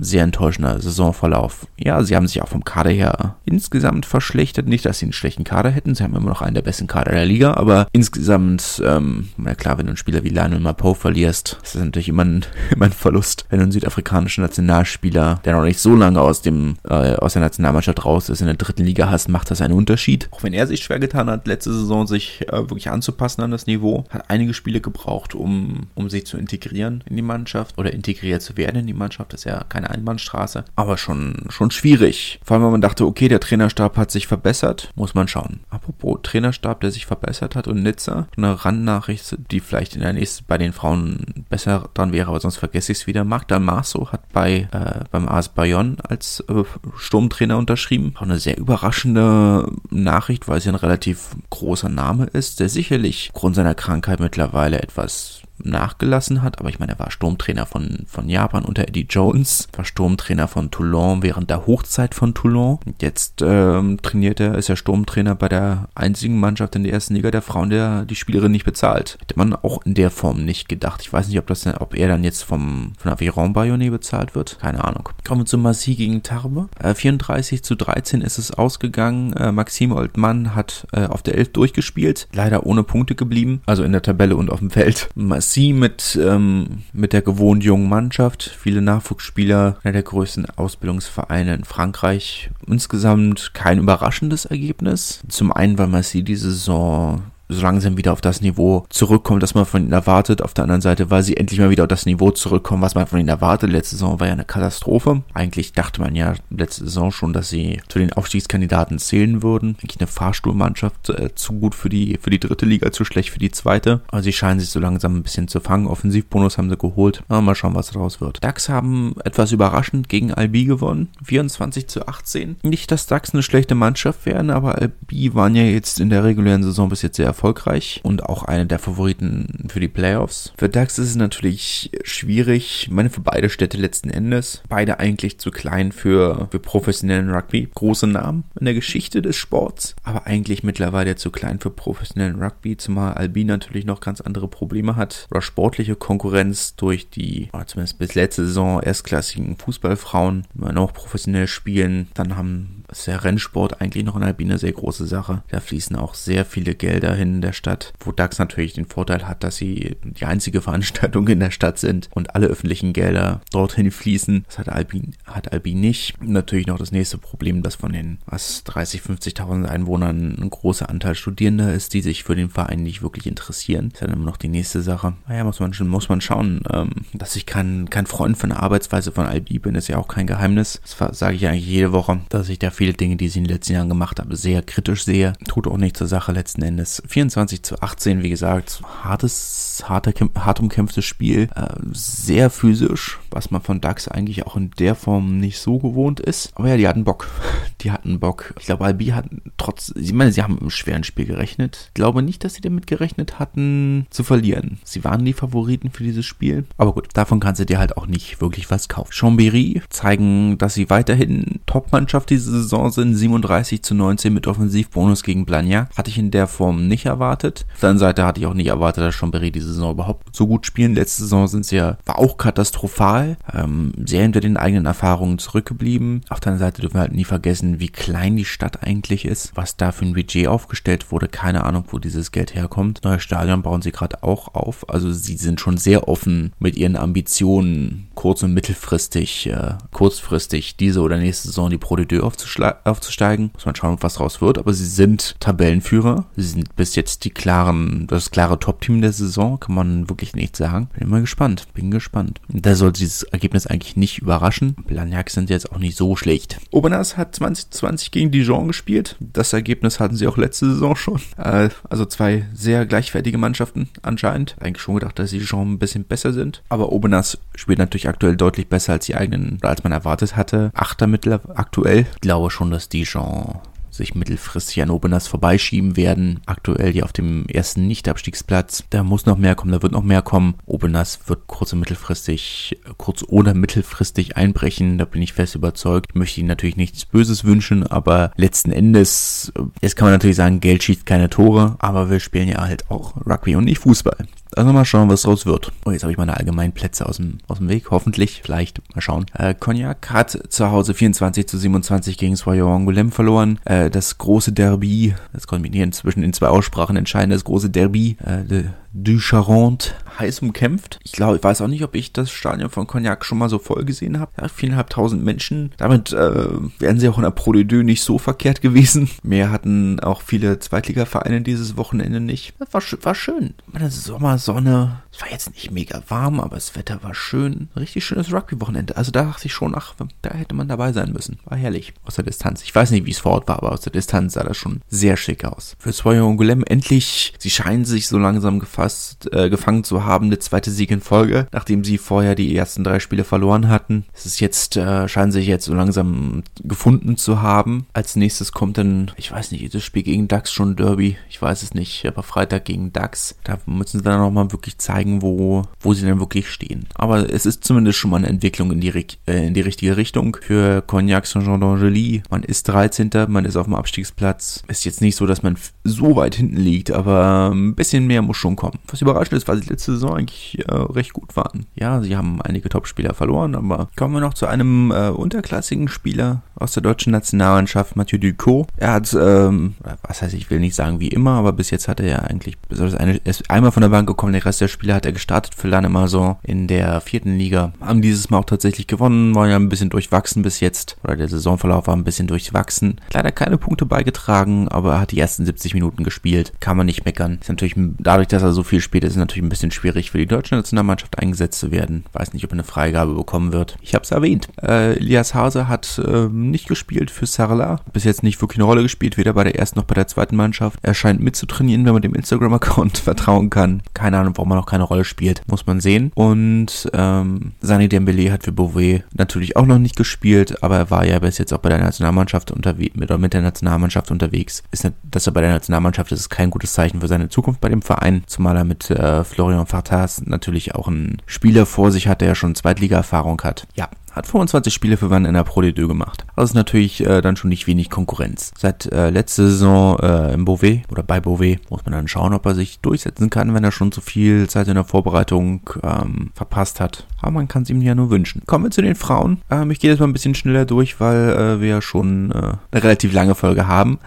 [0.00, 1.66] sehr enttäuschender Saisonverlauf.
[1.78, 4.66] Ja, sie haben sich auch vom Kader her insgesamt verschlechtert.
[4.66, 5.94] Nicht, dass sie einen schlechten Kader hätten.
[5.94, 7.54] Sie haben immer noch einen der besten Kader der Liga.
[7.54, 11.84] Aber insgesamt, ähm, na klar, wenn du einen Spieler wie Lionel Mapo verlierst, ist das
[11.84, 13.44] natürlich immer ein, immer ein Verlust.
[13.50, 17.42] Wenn du einen südafrikanischen Nationalspieler, der noch nicht so lange aus dem äh, aus der
[17.42, 20.28] Nationalmannschaft raus ist, in der dritten Liga hast, macht das einen Unterschied.
[20.30, 23.66] Auch wenn er sich schwer getan hat, letzte Saison sich äh, wirklich anzupassen an das
[23.66, 28.42] Niveau, hat einige Spiele gebraucht, um, um sich zu integrieren in die Mannschaft oder integriert
[28.42, 29.32] zu werden in die Mannschaft.
[29.32, 32.40] Das ist ja keine Einbahnstraße, aber schon, schon schwierig.
[32.44, 35.60] Vor allem, wenn man dachte, okay, der Trainerstab hat sich verbessert, muss man schauen.
[35.70, 40.44] Apropos Trainerstab, der sich verbessert hat und Nizza, eine Randnachricht, die vielleicht in der nächsten
[40.46, 43.24] bei den Frauen besser dran wäre, aber sonst vergesse ich es wieder.
[43.24, 46.64] Magda Maso hat bei äh, beim AS Bayonne als äh,
[46.96, 48.14] Sturmtrainer unterschrieben.
[48.16, 53.30] Auch eine sehr überraschende Nachricht, weil es ja ein relativ großer Name ist, der sicherlich
[53.32, 58.28] aufgrund seiner Krankheit mittlerweile etwas nachgelassen hat, aber ich meine, er war Sturmtrainer von, von
[58.28, 62.78] Japan unter Eddie Jones, war Sturmtrainer von Toulon während der Hochzeit von Toulon.
[63.00, 67.30] Jetzt ähm, trainiert er, ist er Sturmtrainer bei der einzigen Mannschaft in der ersten Liga
[67.30, 69.18] der Frauen, der die Spielerin nicht bezahlt.
[69.20, 71.02] Hätte man auch in der Form nicht gedacht.
[71.02, 74.58] Ich weiß nicht, ob das, ob er dann jetzt vom, von Aviron Bayonne bezahlt wird.
[74.60, 75.08] Keine Ahnung.
[75.26, 76.68] Kommen wir zu Massi gegen Tarbe.
[76.78, 79.32] Äh, 34 zu 13 ist es ausgegangen.
[79.34, 82.28] Äh, Maxime Oldmann hat äh, auf der 11 durchgespielt.
[82.32, 83.62] Leider ohne Punkte geblieben.
[83.66, 85.08] Also in der Tabelle und auf dem Feld.
[85.14, 91.54] Massi sie mit, ähm, mit der gewohnt jungen Mannschaft, viele Nachwuchsspieler, einer der größten Ausbildungsvereine
[91.54, 92.50] in Frankreich.
[92.66, 95.20] Insgesamt kein überraschendes Ergebnis.
[95.28, 99.66] Zum einen, weil Massi diese Saison so langsam wieder auf das Niveau zurückkommt, das man
[99.66, 100.42] von ihnen erwartet.
[100.42, 103.06] Auf der anderen Seite, weil sie endlich mal wieder auf das Niveau zurückkommen, was man
[103.06, 103.70] von ihnen erwartet.
[103.70, 105.22] Letzte Saison war ja eine Katastrophe.
[105.34, 109.76] Eigentlich dachte man ja letzte Saison schon, dass sie zu den Aufstiegskandidaten zählen würden.
[109.80, 113.38] Eigentlich eine Fahrstuhlmannschaft, äh, zu gut für die, für die dritte Liga, zu schlecht für
[113.38, 114.00] die zweite.
[114.08, 115.86] Aber sie scheinen sich so langsam ein bisschen zu fangen.
[115.86, 117.22] Offensivbonus haben sie geholt.
[117.28, 118.42] Aber mal schauen, was daraus wird.
[118.42, 121.08] DAX haben etwas überraschend gegen Albi gewonnen.
[121.24, 122.56] 24 zu 18.
[122.62, 126.62] Nicht, dass DAX eine schlechte Mannschaft wären, aber Albi waren ja jetzt in der regulären
[126.62, 130.52] Saison bis jetzt sehr erfolgreich erfolgreich und auch eine der Favoriten für die Playoffs.
[130.56, 132.88] Für DAX ist es natürlich schwierig.
[132.88, 134.62] Meine, für beide Städte letzten Endes.
[134.68, 137.68] Beide eigentlich zu klein für, für professionellen Rugby.
[137.74, 142.76] Große Namen in der Geschichte des Sports, aber eigentlich mittlerweile zu klein für professionellen Rugby,
[142.76, 145.26] zumal Albi natürlich noch ganz andere Probleme hat.
[145.32, 151.48] Oder sportliche Konkurrenz durch die, zumindest bis letzte Saison, erstklassigen Fußballfrauen, die immer noch professionell
[151.48, 152.06] spielen.
[152.14, 155.42] Dann haben ist der Rennsport eigentlich noch in Albi eine sehr große Sache.
[155.48, 159.26] Da fließen auch sehr viele Gelder hin in der Stadt, wo DAX natürlich den Vorteil
[159.26, 163.90] hat, dass sie die einzige Veranstaltung in der Stadt sind und alle öffentlichen Gelder dorthin
[163.90, 164.44] fließen.
[164.46, 166.22] Das hat Albi, hat Albi nicht.
[166.22, 171.14] Natürlich noch das nächste Problem, dass von den was 30, 50.000 Einwohnern ein großer Anteil
[171.14, 173.90] Studierender ist, die sich für den Verein nicht wirklich interessieren.
[173.90, 175.14] Das ist dann immer noch die nächste Sache.
[175.28, 176.60] Naja, muss man muss man schauen.
[176.70, 180.08] Ähm, dass ich kein, kein Freund von der Arbeitsweise von Albi bin, ist ja auch
[180.08, 180.80] kein Geheimnis.
[180.98, 183.54] Das sage ich eigentlich jede Woche, dass ich da viele Dinge, die sie in den
[183.54, 185.34] letzten Jahren gemacht haben, sehr kritisch sehe.
[185.46, 187.00] Tut auch nicht zur Sache letzten Endes.
[187.06, 191.48] 24 zu 18, wie gesagt, hartes, harter, hart umkämpftes Spiel.
[191.54, 196.18] Äh, sehr physisch, was man von DAX eigentlich auch in der Form nicht so gewohnt
[196.18, 196.50] ist.
[196.56, 197.28] Aber ja, die hatten Bock.
[197.80, 198.54] Die hatten Bock.
[198.60, 199.24] Ich glaube, Albi hat
[199.56, 201.86] trotz, ich meine, sie haben im schweren Spiel gerechnet.
[201.88, 204.78] Ich glaube nicht, dass sie damit gerechnet hatten, zu verlieren.
[204.84, 206.64] Sie waren die Favoriten für dieses Spiel.
[206.76, 209.10] Aber gut, davon kannst du dir halt auch nicht wirklich was kaufen.
[209.10, 215.22] Chambéry zeigen, dass sie weiterhin Top-Mannschaft diese Saison Saison sind 37 zu 19 mit Offensivbonus
[215.22, 215.90] gegen Blagnac.
[215.94, 217.66] Hatte ich in der Form nicht erwartet.
[217.74, 220.46] Auf der anderen Seite hatte ich auch nicht erwartet, dass Chambéry diese Saison überhaupt so
[220.46, 220.94] gut spielen.
[220.94, 223.36] Letzte Saison sind sie ja, war auch katastrophal.
[223.52, 226.22] Ähm, sehr hinter den eigenen Erfahrungen zurückgeblieben.
[226.30, 229.52] Auf der anderen Seite dürfen wir halt nie vergessen, wie klein die Stadt eigentlich ist,
[229.54, 231.28] was da für ein Budget aufgestellt wurde.
[231.28, 233.00] Keine Ahnung, wo dieses Geld herkommt.
[233.04, 234.88] Neues Stadion bauen sie gerade auch auf.
[234.88, 241.02] Also sie sind schon sehr offen mit ihren Ambitionen, kurz- und mittelfristig, äh, kurzfristig diese
[241.02, 242.22] oder nächste Saison die Pro de
[242.62, 243.50] aufzusteigen.
[243.54, 244.58] Muss man schauen, was draus wird.
[244.58, 246.26] Aber sie sind Tabellenführer.
[246.36, 249.58] Sie sind bis jetzt die klaren, das klare Top-Team der Saison.
[249.60, 250.88] Kann man wirklich nicht sagen.
[250.98, 251.66] Bin mal gespannt.
[251.74, 252.40] Bin gespannt.
[252.48, 254.74] Da sollte dieses Ergebnis eigentlich nicht überraschen.
[254.86, 256.58] Blagnac sind jetzt auch nicht so schlecht.
[256.70, 259.16] Obernas hat 2020 gegen Dijon gespielt.
[259.20, 261.20] Das Ergebnis hatten sie auch letzte Saison schon.
[261.36, 264.56] Äh, also zwei sehr gleichwertige Mannschaften anscheinend.
[264.60, 266.62] Eigentlich schon gedacht, dass Dijon ein bisschen besser sind.
[266.68, 270.70] Aber Obernas spielt natürlich aktuell deutlich besser als die eigenen, als man erwartet hatte.
[270.74, 272.06] Achter Mittel aktuell.
[272.14, 273.60] Ich glaube schon, dass Dijon
[273.92, 276.40] sich mittelfristig an Obenas vorbeischieben werden.
[276.46, 278.84] Aktuell die auf dem ersten Nicht-Abstiegsplatz.
[278.90, 280.54] Da muss noch mehr kommen, da wird noch mehr kommen.
[280.66, 284.98] Obenas wird kurz und mittelfristig, kurz oder mittelfristig einbrechen.
[284.98, 286.06] Da bin ich fest überzeugt.
[286.10, 289.52] Ich möchte ihnen natürlich nichts Böses wünschen, aber letzten Endes,
[289.82, 293.14] jetzt kann man natürlich sagen, Geld schießt keine Tore, aber wir spielen ja halt auch
[293.26, 294.26] Rugby und nicht Fußball.
[294.54, 295.72] Also mal schauen, was draus wird.
[295.86, 297.90] Oh, jetzt habe ich meine allgemeinen Plätze aus dem, aus dem Weg.
[297.90, 299.24] Hoffentlich, vielleicht, mal schauen.
[299.32, 303.58] Äh, Cognac hat zu Hause 24 zu 27 gegen Soyo Angoulême verloren.
[303.64, 308.44] Äh, das große Derby, das kombinieren zwischen den zwei Aussprachen entscheiden, das große Derby äh,
[308.44, 310.98] de, du Charente heiß umkämpft.
[311.04, 313.58] Ich glaube, ich weiß auch nicht, ob ich das Stadion von Cognac schon mal so
[313.58, 314.32] voll gesehen habe.
[314.40, 315.72] Ja, viereinhalbtausend Menschen.
[315.76, 316.48] Damit äh,
[316.78, 319.10] wären sie auch in der Pro de Deux nicht so verkehrt gewesen.
[319.22, 322.54] Mehr hatten auch viele Zweitligavereine dieses Wochenende nicht.
[322.58, 323.54] Das war, war schön.
[323.66, 325.02] Meine Sommersonne.
[325.12, 327.68] Es war jetzt nicht mega warm, aber das Wetter war schön.
[327.76, 328.96] Richtig schönes Rugby-Wochenende.
[328.96, 331.38] Also da dachte ich schon, ach, da hätte man dabei sein müssen.
[331.44, 331.92] War herrlich.
[332.04, 332.62] Aus der Distanz.
[332.62, 334.80] Ich weiß nicht, wie es vor Ort war, aber aus der Distanz sah das schon
[334.88, 335.76] sehr schick aus.
[335.78, 340.38] Für Soyon Golem endlich, sie scheinen sich so langsam gefasst, äh, gefangen zu haben, eine
[340.38, 344.06] zweite Sieg in Folge, nachdem sie vorher die ersten drei Spiele verloren hatten.
[344.14, 347.86] Es ist jetzt, äh, scheinen sich jetzt so langsam gefunden zu haben.
[347.92, 351.18] Als nächstes kommt dann, ich weiß nicht, ist das Spiel gegen DAX schon Derby?
[351.28, 353.36] Ich weiß es nicht, aber Freitag gegen DAX.
[353.44, 356.86] Da müssen sie dann nochmal wirklich zeigen, zeigen, wo, wo sie denn wirklich stehen.
[356.94, 358.92] Aber es ist zumindest schon mal eine Entwicklung in die,
[359.26, 360.36] äh, in die richtige Richtung.
[360.40, 363.10] Für Cognac Saint-Jean d'Angely, man ist 13.
[363.28, 364.62] Man ist auf dem Abstiegsplatz.
[364.68, 368.36] Ist jetzt nicht so, dass man so weit hinten liegt, aber ein bisschen mehr muss
[368.36, 368.78] schon kommen.
[368.88, 371.66] Was überraschend ist, weil sie letzte Saison eigentlich äh, recht gut waren.
[371.74, 376.42] Ja, sie haben einige Top-Spieler verloren, aber kommen wir noch zu einem äh, unterklassigen Spieler
[376.54, 378.68] aus der deutschen Nationalmannschaft, Mathieu Ducot.
[378.76, 382.00] Er hat, ähm, was heißt, ich will nicht sagen wie immer, aber bis jetzt hat
[382.00, 384.91] er ja eigentlich, besonders eine, ist einmal von der Bank gekommen, der Rest der Spieler
[384.94, 386.02] hat er gestartet für Lannemar
[386.42, 387.72] in der vierten Liga.
[387.80, 391.28] Haben dieses Mal auch tatsächlich gewonnen, war ja ein bisschen durchwachsen bis jetzt, oder der
[391.28, 393.00] Saisonverlauf war ein bisschen durchwachsen.
[393.12, 396.52] Leider keine Punkte beigetragen, aber er hat die ersten 70 Minuten gespielt.
[396.60, 397.38] Kann man nicht meckern.
[397.40, 400.18] Ist natürlich, dadurch, dass er so viel spielt, ist es natürlich ein bisschen schwierig für
[400.18, 402.04] die deutsche Nationalmannschaft eingesetzt zu werden.
[402.12, 403.76] Weiß nicht, ob er eine Freigabe bekommen wird.
[403.80, 404.48] Ich habe es erwähnt.
[404.60, 407.80] Äh, Elias Hase hat äh, nicht gespielt für Sarla.
[407.92, 410.36] Bis jetzt nicht wirklich eine Rolle gespielt, weder bei der ersten noch bei der zweiten
[410.36, 410.78] Mannschaft.
[410.82, 413.82] Er scheint mitzutrainieren, wenn man dem Instagram-Account vertrauen kann.
[413.94, 415.42] Keine Ahnung, warum er noch keine Rolle spielt.
[415.48, 416.12] Muss man sehen.
[416.14, 421.04] Und ähm, Sani Dembele hat für Beauvais natürlich auch noch nicht gespielt, aber er war
[421.04, 424.62] ja bis jetzt auch bei der Nationalmannschaft unterwegs, mit, mit der Nationalmannschaft unterwegs.
[424.70, 427.60] Ist nicht, dass er bei der Nationalmannschaft ist, ist kein gutes Zeichen für seine Zukunft
[427.60, 432.08] bei dem Verein, zumal er mit äh, Florian Fartas natürlich auch einen Spieler vor sich
[432.08, 433.66] hat, der ja schon Zweitliga-Erfahrung hat.
[433.74, 436.24] Ja, hat 25 Spiele für Wann in der Pro D2 gemacht.
[436.36, 438.52] Das ist natürlich äh, dann schon nicht wenig Konkurrenz.
[438.56, 442.46] Seit äh, letzter Saison äh, im Beauvais oder bei Beauvais muss man dann schauen, ob
[442.46, 446.80] er sich durchsetzen kann, wenn er schon zu viel Zeit in der Vorbereitung ähm, verpasst
[446.80, 447.06] hat.
[447.20, 448.42] Aber man kann es ihm ja nur wünschen.
[448.46, 449.40] Kommen wir zu den Frauen.
[449.50, 452.52] Ähm, ich gehe jetzt mal ein bisschen schneller durch, weil äh, wir ja schon äh,
[452.70, 453.98] eine relativ lange Folge haben.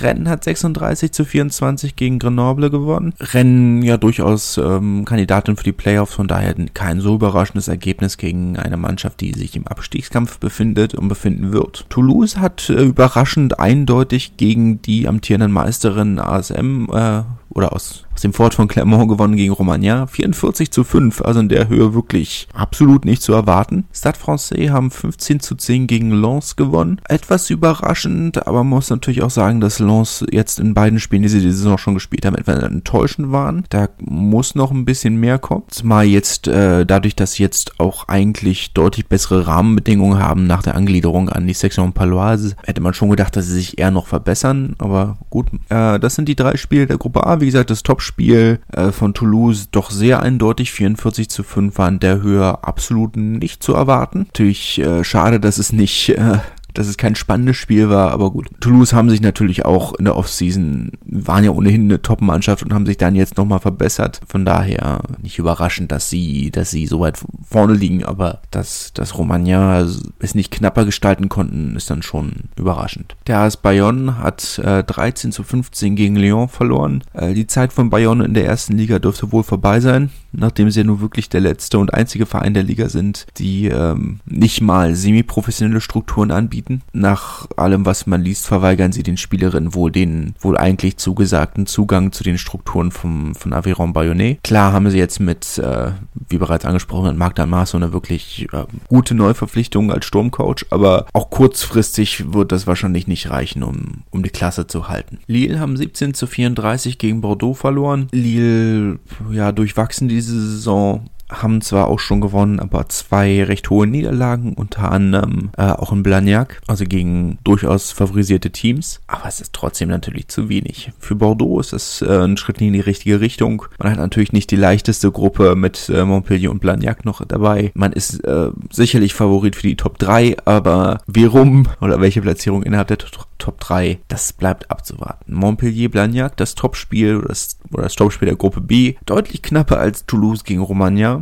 [0.00, 3.14] Rennen hat 36 zu 24 gegen Grenoble gewonnen.
[3.20, 8.56] Rennen ja durchaus ähm, Kandidatin für die Playoffs, von daher kein so überraschendes Ergebnis gegen
[8.56, 11.86] eine Mannschaft, die sich im Abstiegskampf befindet und befinden wird.
[11.88, 18.32] Toulouse hat äh, überraschend eindeutig gegen die amtierenden Meisterin ASM äh, oder aus, aus dem
[18.32, 20.06] Fort von Clermont gewonnen gegen Romagna.
[20.06, 23.84] 44 zu 5, also in der Höhe wirklich absolut nicht zu erwarten.
[23.92, 27.00] Stade Francais haben 15 zu 10 gegen Lens gewonnen.
[27.08, 31.28] Etwas überraschend, aber man muss natürlich auch sagen, dass Lens jetzt in beiden Spielen, die
[31.28, 33.64] sie die Saison schon gespielt haben, etwas enttäuschend waren.
[33.68, 35.64] Da muss noch ein bisschen mehr kommen.
[35.68, 40.74] Zumal jetzt, äh, dadurch, dass sie jetzt auch eigentlich deutlich bessere Rahmenbedingungen haben nach der
[40.74, 44.74] Angliederung an die Section Paloise, hätte man schon gedacht, dass sie sich eher noch verbessern.
[44.78, 48.58] Aber gut, äh, das sind die drei Spiele der Gruppe A wie gesagt, das Topspiel
[48.72, 50.72] äh, von Toulouse doch sehr eindeutig.
[50.72, 54.26] 44 zu 5 war in der Höhe absolut nicht zu erwarten.
[54.26, 56.38] Natürlich äh, schade, dass es nicht äh,
[56.74, 58.48] dass es kein spannendes Spiel war, aber gut.
[58.60, 62.86] Toulouse haben sich natürlich auch in der Offseason, waren ja ohnehin eine Top-Mannschaft und haben
[62.86, 64.20] sich dann jetzt nochmal verbessert.
[64.26, 69.18] Von daher nicht überraschend, dass sie, dass sie so weit vorne liegen, aber dass, dass
[69.18, 69.86] Romagna
[70.18, 73.16] es nicht knapper gestalten konnten, ist dann schon überraschend.
[73.26, 77.04] Der AS Bayonne hat äh, 13 zu 15 gegen Lyon verloren.
[77.12, 80.80] Äh, die Zeit von Bayonne in der ersten Liga dürfte wohl vorbei sein, nachdem sie
[80.80, 84.94] ja nur wirklich der letzte und einzige Verein der Liga sind, die ähm, nicht mal
[84.94, 86.61] semi-professionelle Strukturen anbieten.
[86.92, 92.12] Nach allem, was man liest, verweigern sie den Spielerinnen wohl den wohl eigentlich zugesagten Zugang
[92.12, 94.42] zu den Strukturen vom, von Aviron Bayonnet.
[94.42, 95.92] Klar haben sie jetzt mit, äh,
[96.28, 101.30] wie bereits angesprochen, mit Magda Maas eine wirklich äh, gute Neuverpflichtung als Sturmcoach, aber auch
[101.30, 105.18] kurzfristig wird das wahrscheinlich nicht reichen, um, um die Klasse zu halten.
[105.26, 108.08] Lille haben 17 zu 34 gegen Bordeaux verloren.
[108.12, 108.98] Lille,
[109.30, 111.08] ja, durchwachsen diese Saison
[111.40, 116.02] haben zwar auch schon gewonnen, aber zwei recht hohe Niederlagen, unter anderem äh, auch in
[116.02, 119.00] Blagnac, also gegen durchaus favorisierte Teams.
[119.06, 120.92] Aber es ist trotzdem natürlich zu wenig.
[120.98, 123.64] Für Bordeaux ist es äh, ein Schritt in die richtige Richtung.
[123.78, 127.72] Man hat natürlich nicht die leichteste Gruppe mit äh, Montpellier und Blagnac noch dabei.
[127.74, 132.62] Man ist äh, sicherlich Favorit für die Top 3, aber wie rum oder welche Platzierung
[132.62, 132.98] innerhalb der
[133.42, 135.34] Top 3, das bleibt abzuwarten.
[135.34, 140.44] Montpellier-Blagnac, das Topspiel oder das, oder das Topspiel der Gruppe B, deutlich knapper als Toulouse
[140.44, 141.21] gegen Romagna.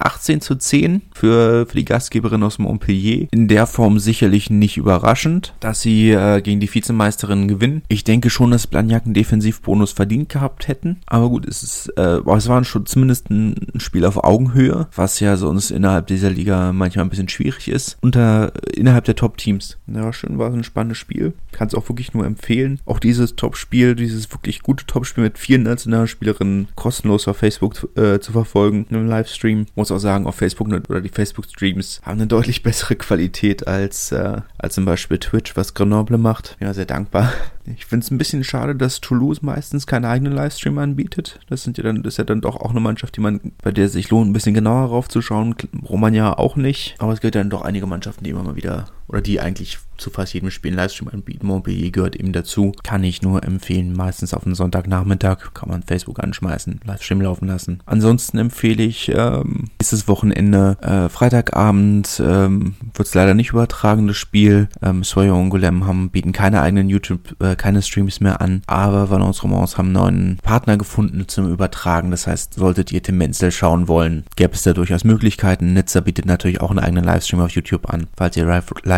[0.00, 3.28] 18 zu 10 für, für die Gastgeberin aus Montpellier.
[3.30, 7.82] In der Form sicherlich nicht überraschend, dass sie äh, gegen die Vizemeisterin gewinnen.
[7.88, 10.98] Ich denke schon, dass Blagnac einen Defensivbonus verdient gehabt hätten.
[11.06, 15.36] Aber gut, es ist, äh, es war schon zumindest ein Spiel auf Augenhöhe, was ja
[15.36, 17.98] sonst innerhalb dieser Liga manchmal ein bisschen schwierig ist.
[18.00, 19.78] Unter, innerhalb der Top-Teams.
[19.86, 21.34] Ja, schön war es ein spannendes Spiel.
[21.52, 22.80] Kann es auch wirklich nur empfehlen.
[22.86, 28.32] Auch dieses Top-Spiel, dieses wirklich gute Top-Spiel mit vielen Nationalspielerinnen kostenlos auf Facebook äh, zu
[28.32, 29.66] verfolgen, einem Livestream.
[29.74, 34.12] Muss muss auch sagen, auf Facebook oder die Facebook-Streams haben eine deutlich bessere Qualität als,
[34.12, 36.56] äh, als zum Beispiel Twitch, was Grenoble macht.
[36.60, 37.32] Ja, sehr dankbar.
[37.76, 41.40] Ich finde es ein bisschen schade, dass Toulouse meistens keinen eigenen Livestream anbietet.
[41.48, 43.70] Das sind ja dann, das ist ja dann doch auch eine Mannschaft, die man, bei
[43.70, 45.54] der es sich lohnt, ein bisschen genauer raufzuschauen.
[45.88, 46.94] Romagna auch nicht.
[46.98, 50.10] Aber es gibt dann doch einige Mannschaften, die immer mal wieder, oder die eigentlich zu
[50.10, 51.46] fast jedem Spiel einen Livestream anbieten.
[51.46, 52.72] Montpellier gehört eben dazu.
[52.82, 53.92] Kann ich nur empfehlen.
[53.92, 57.80] Meistens auf einen Sonntagnachmittag kann man Facebook anschmeißen, Livestream laufen lassen.
[57.86, 64.16] Ansonsten empfehle ich ähm, nächstes Wochenende, äh, Freitagabend, ähm, wird es leider nicht übertragen, das
[64.16, 64.68] Spiel.
[64.82, 69.10] Ähm, Soyo und Golem haben, bieten keine eigenen YouTube, äh, keine Streams mehr an, aber
[69.10, 72.10] Valence Romans haben neuen Partner gefunden zum Übertragen.
[72.10, 75.74] Das heißt, solltet ihr Tim Menzel schauen wollen, gäbe es da durchaus Möglichkeiten.
[75.74, 78.06] Nizza bietet natürlich auch einen eigenen Livestream auf YouTube an.
[78.16, 78.46] Falls ihr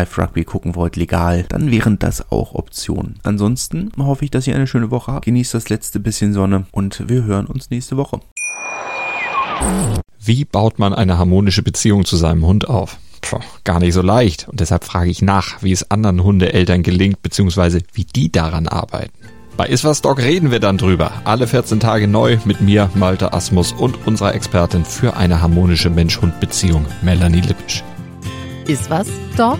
[0.03, 3.19] Live-Rugby gucken wollt, legal, dann wären das auch Optionen.
[3.23, 5.25] Ansonsten hoffe ich, dass ihr eine schöne Woche habt.
[5.25, 8.19] Genießt das letzte bisschen Sonne und wir hören uns nächste Woche.
[10.19, 12.97] Wie baut man eine harmonische Beziehung zu seinem Hund auf?
[13.21, 14.49] Puh, gar nicht so leicht.
[14.49, 19.13] Und deshalb frage ich nach, wie es anderen Hundeeltern gelingt, beziehungsweise wie die daran arbeiten.
[19.55, 21.11] Bei Iswas Dog reden wir dann drüber.
[21.23, 26.85] Alle 14 Tage neu mit mir, Malte Asmus und unserer Expertin für eine harmonische Mensch-Hund-Beziehung,
[27.03, 27.83] Melanie Lippisch.
[28.67, 29.59] Iswas Dog?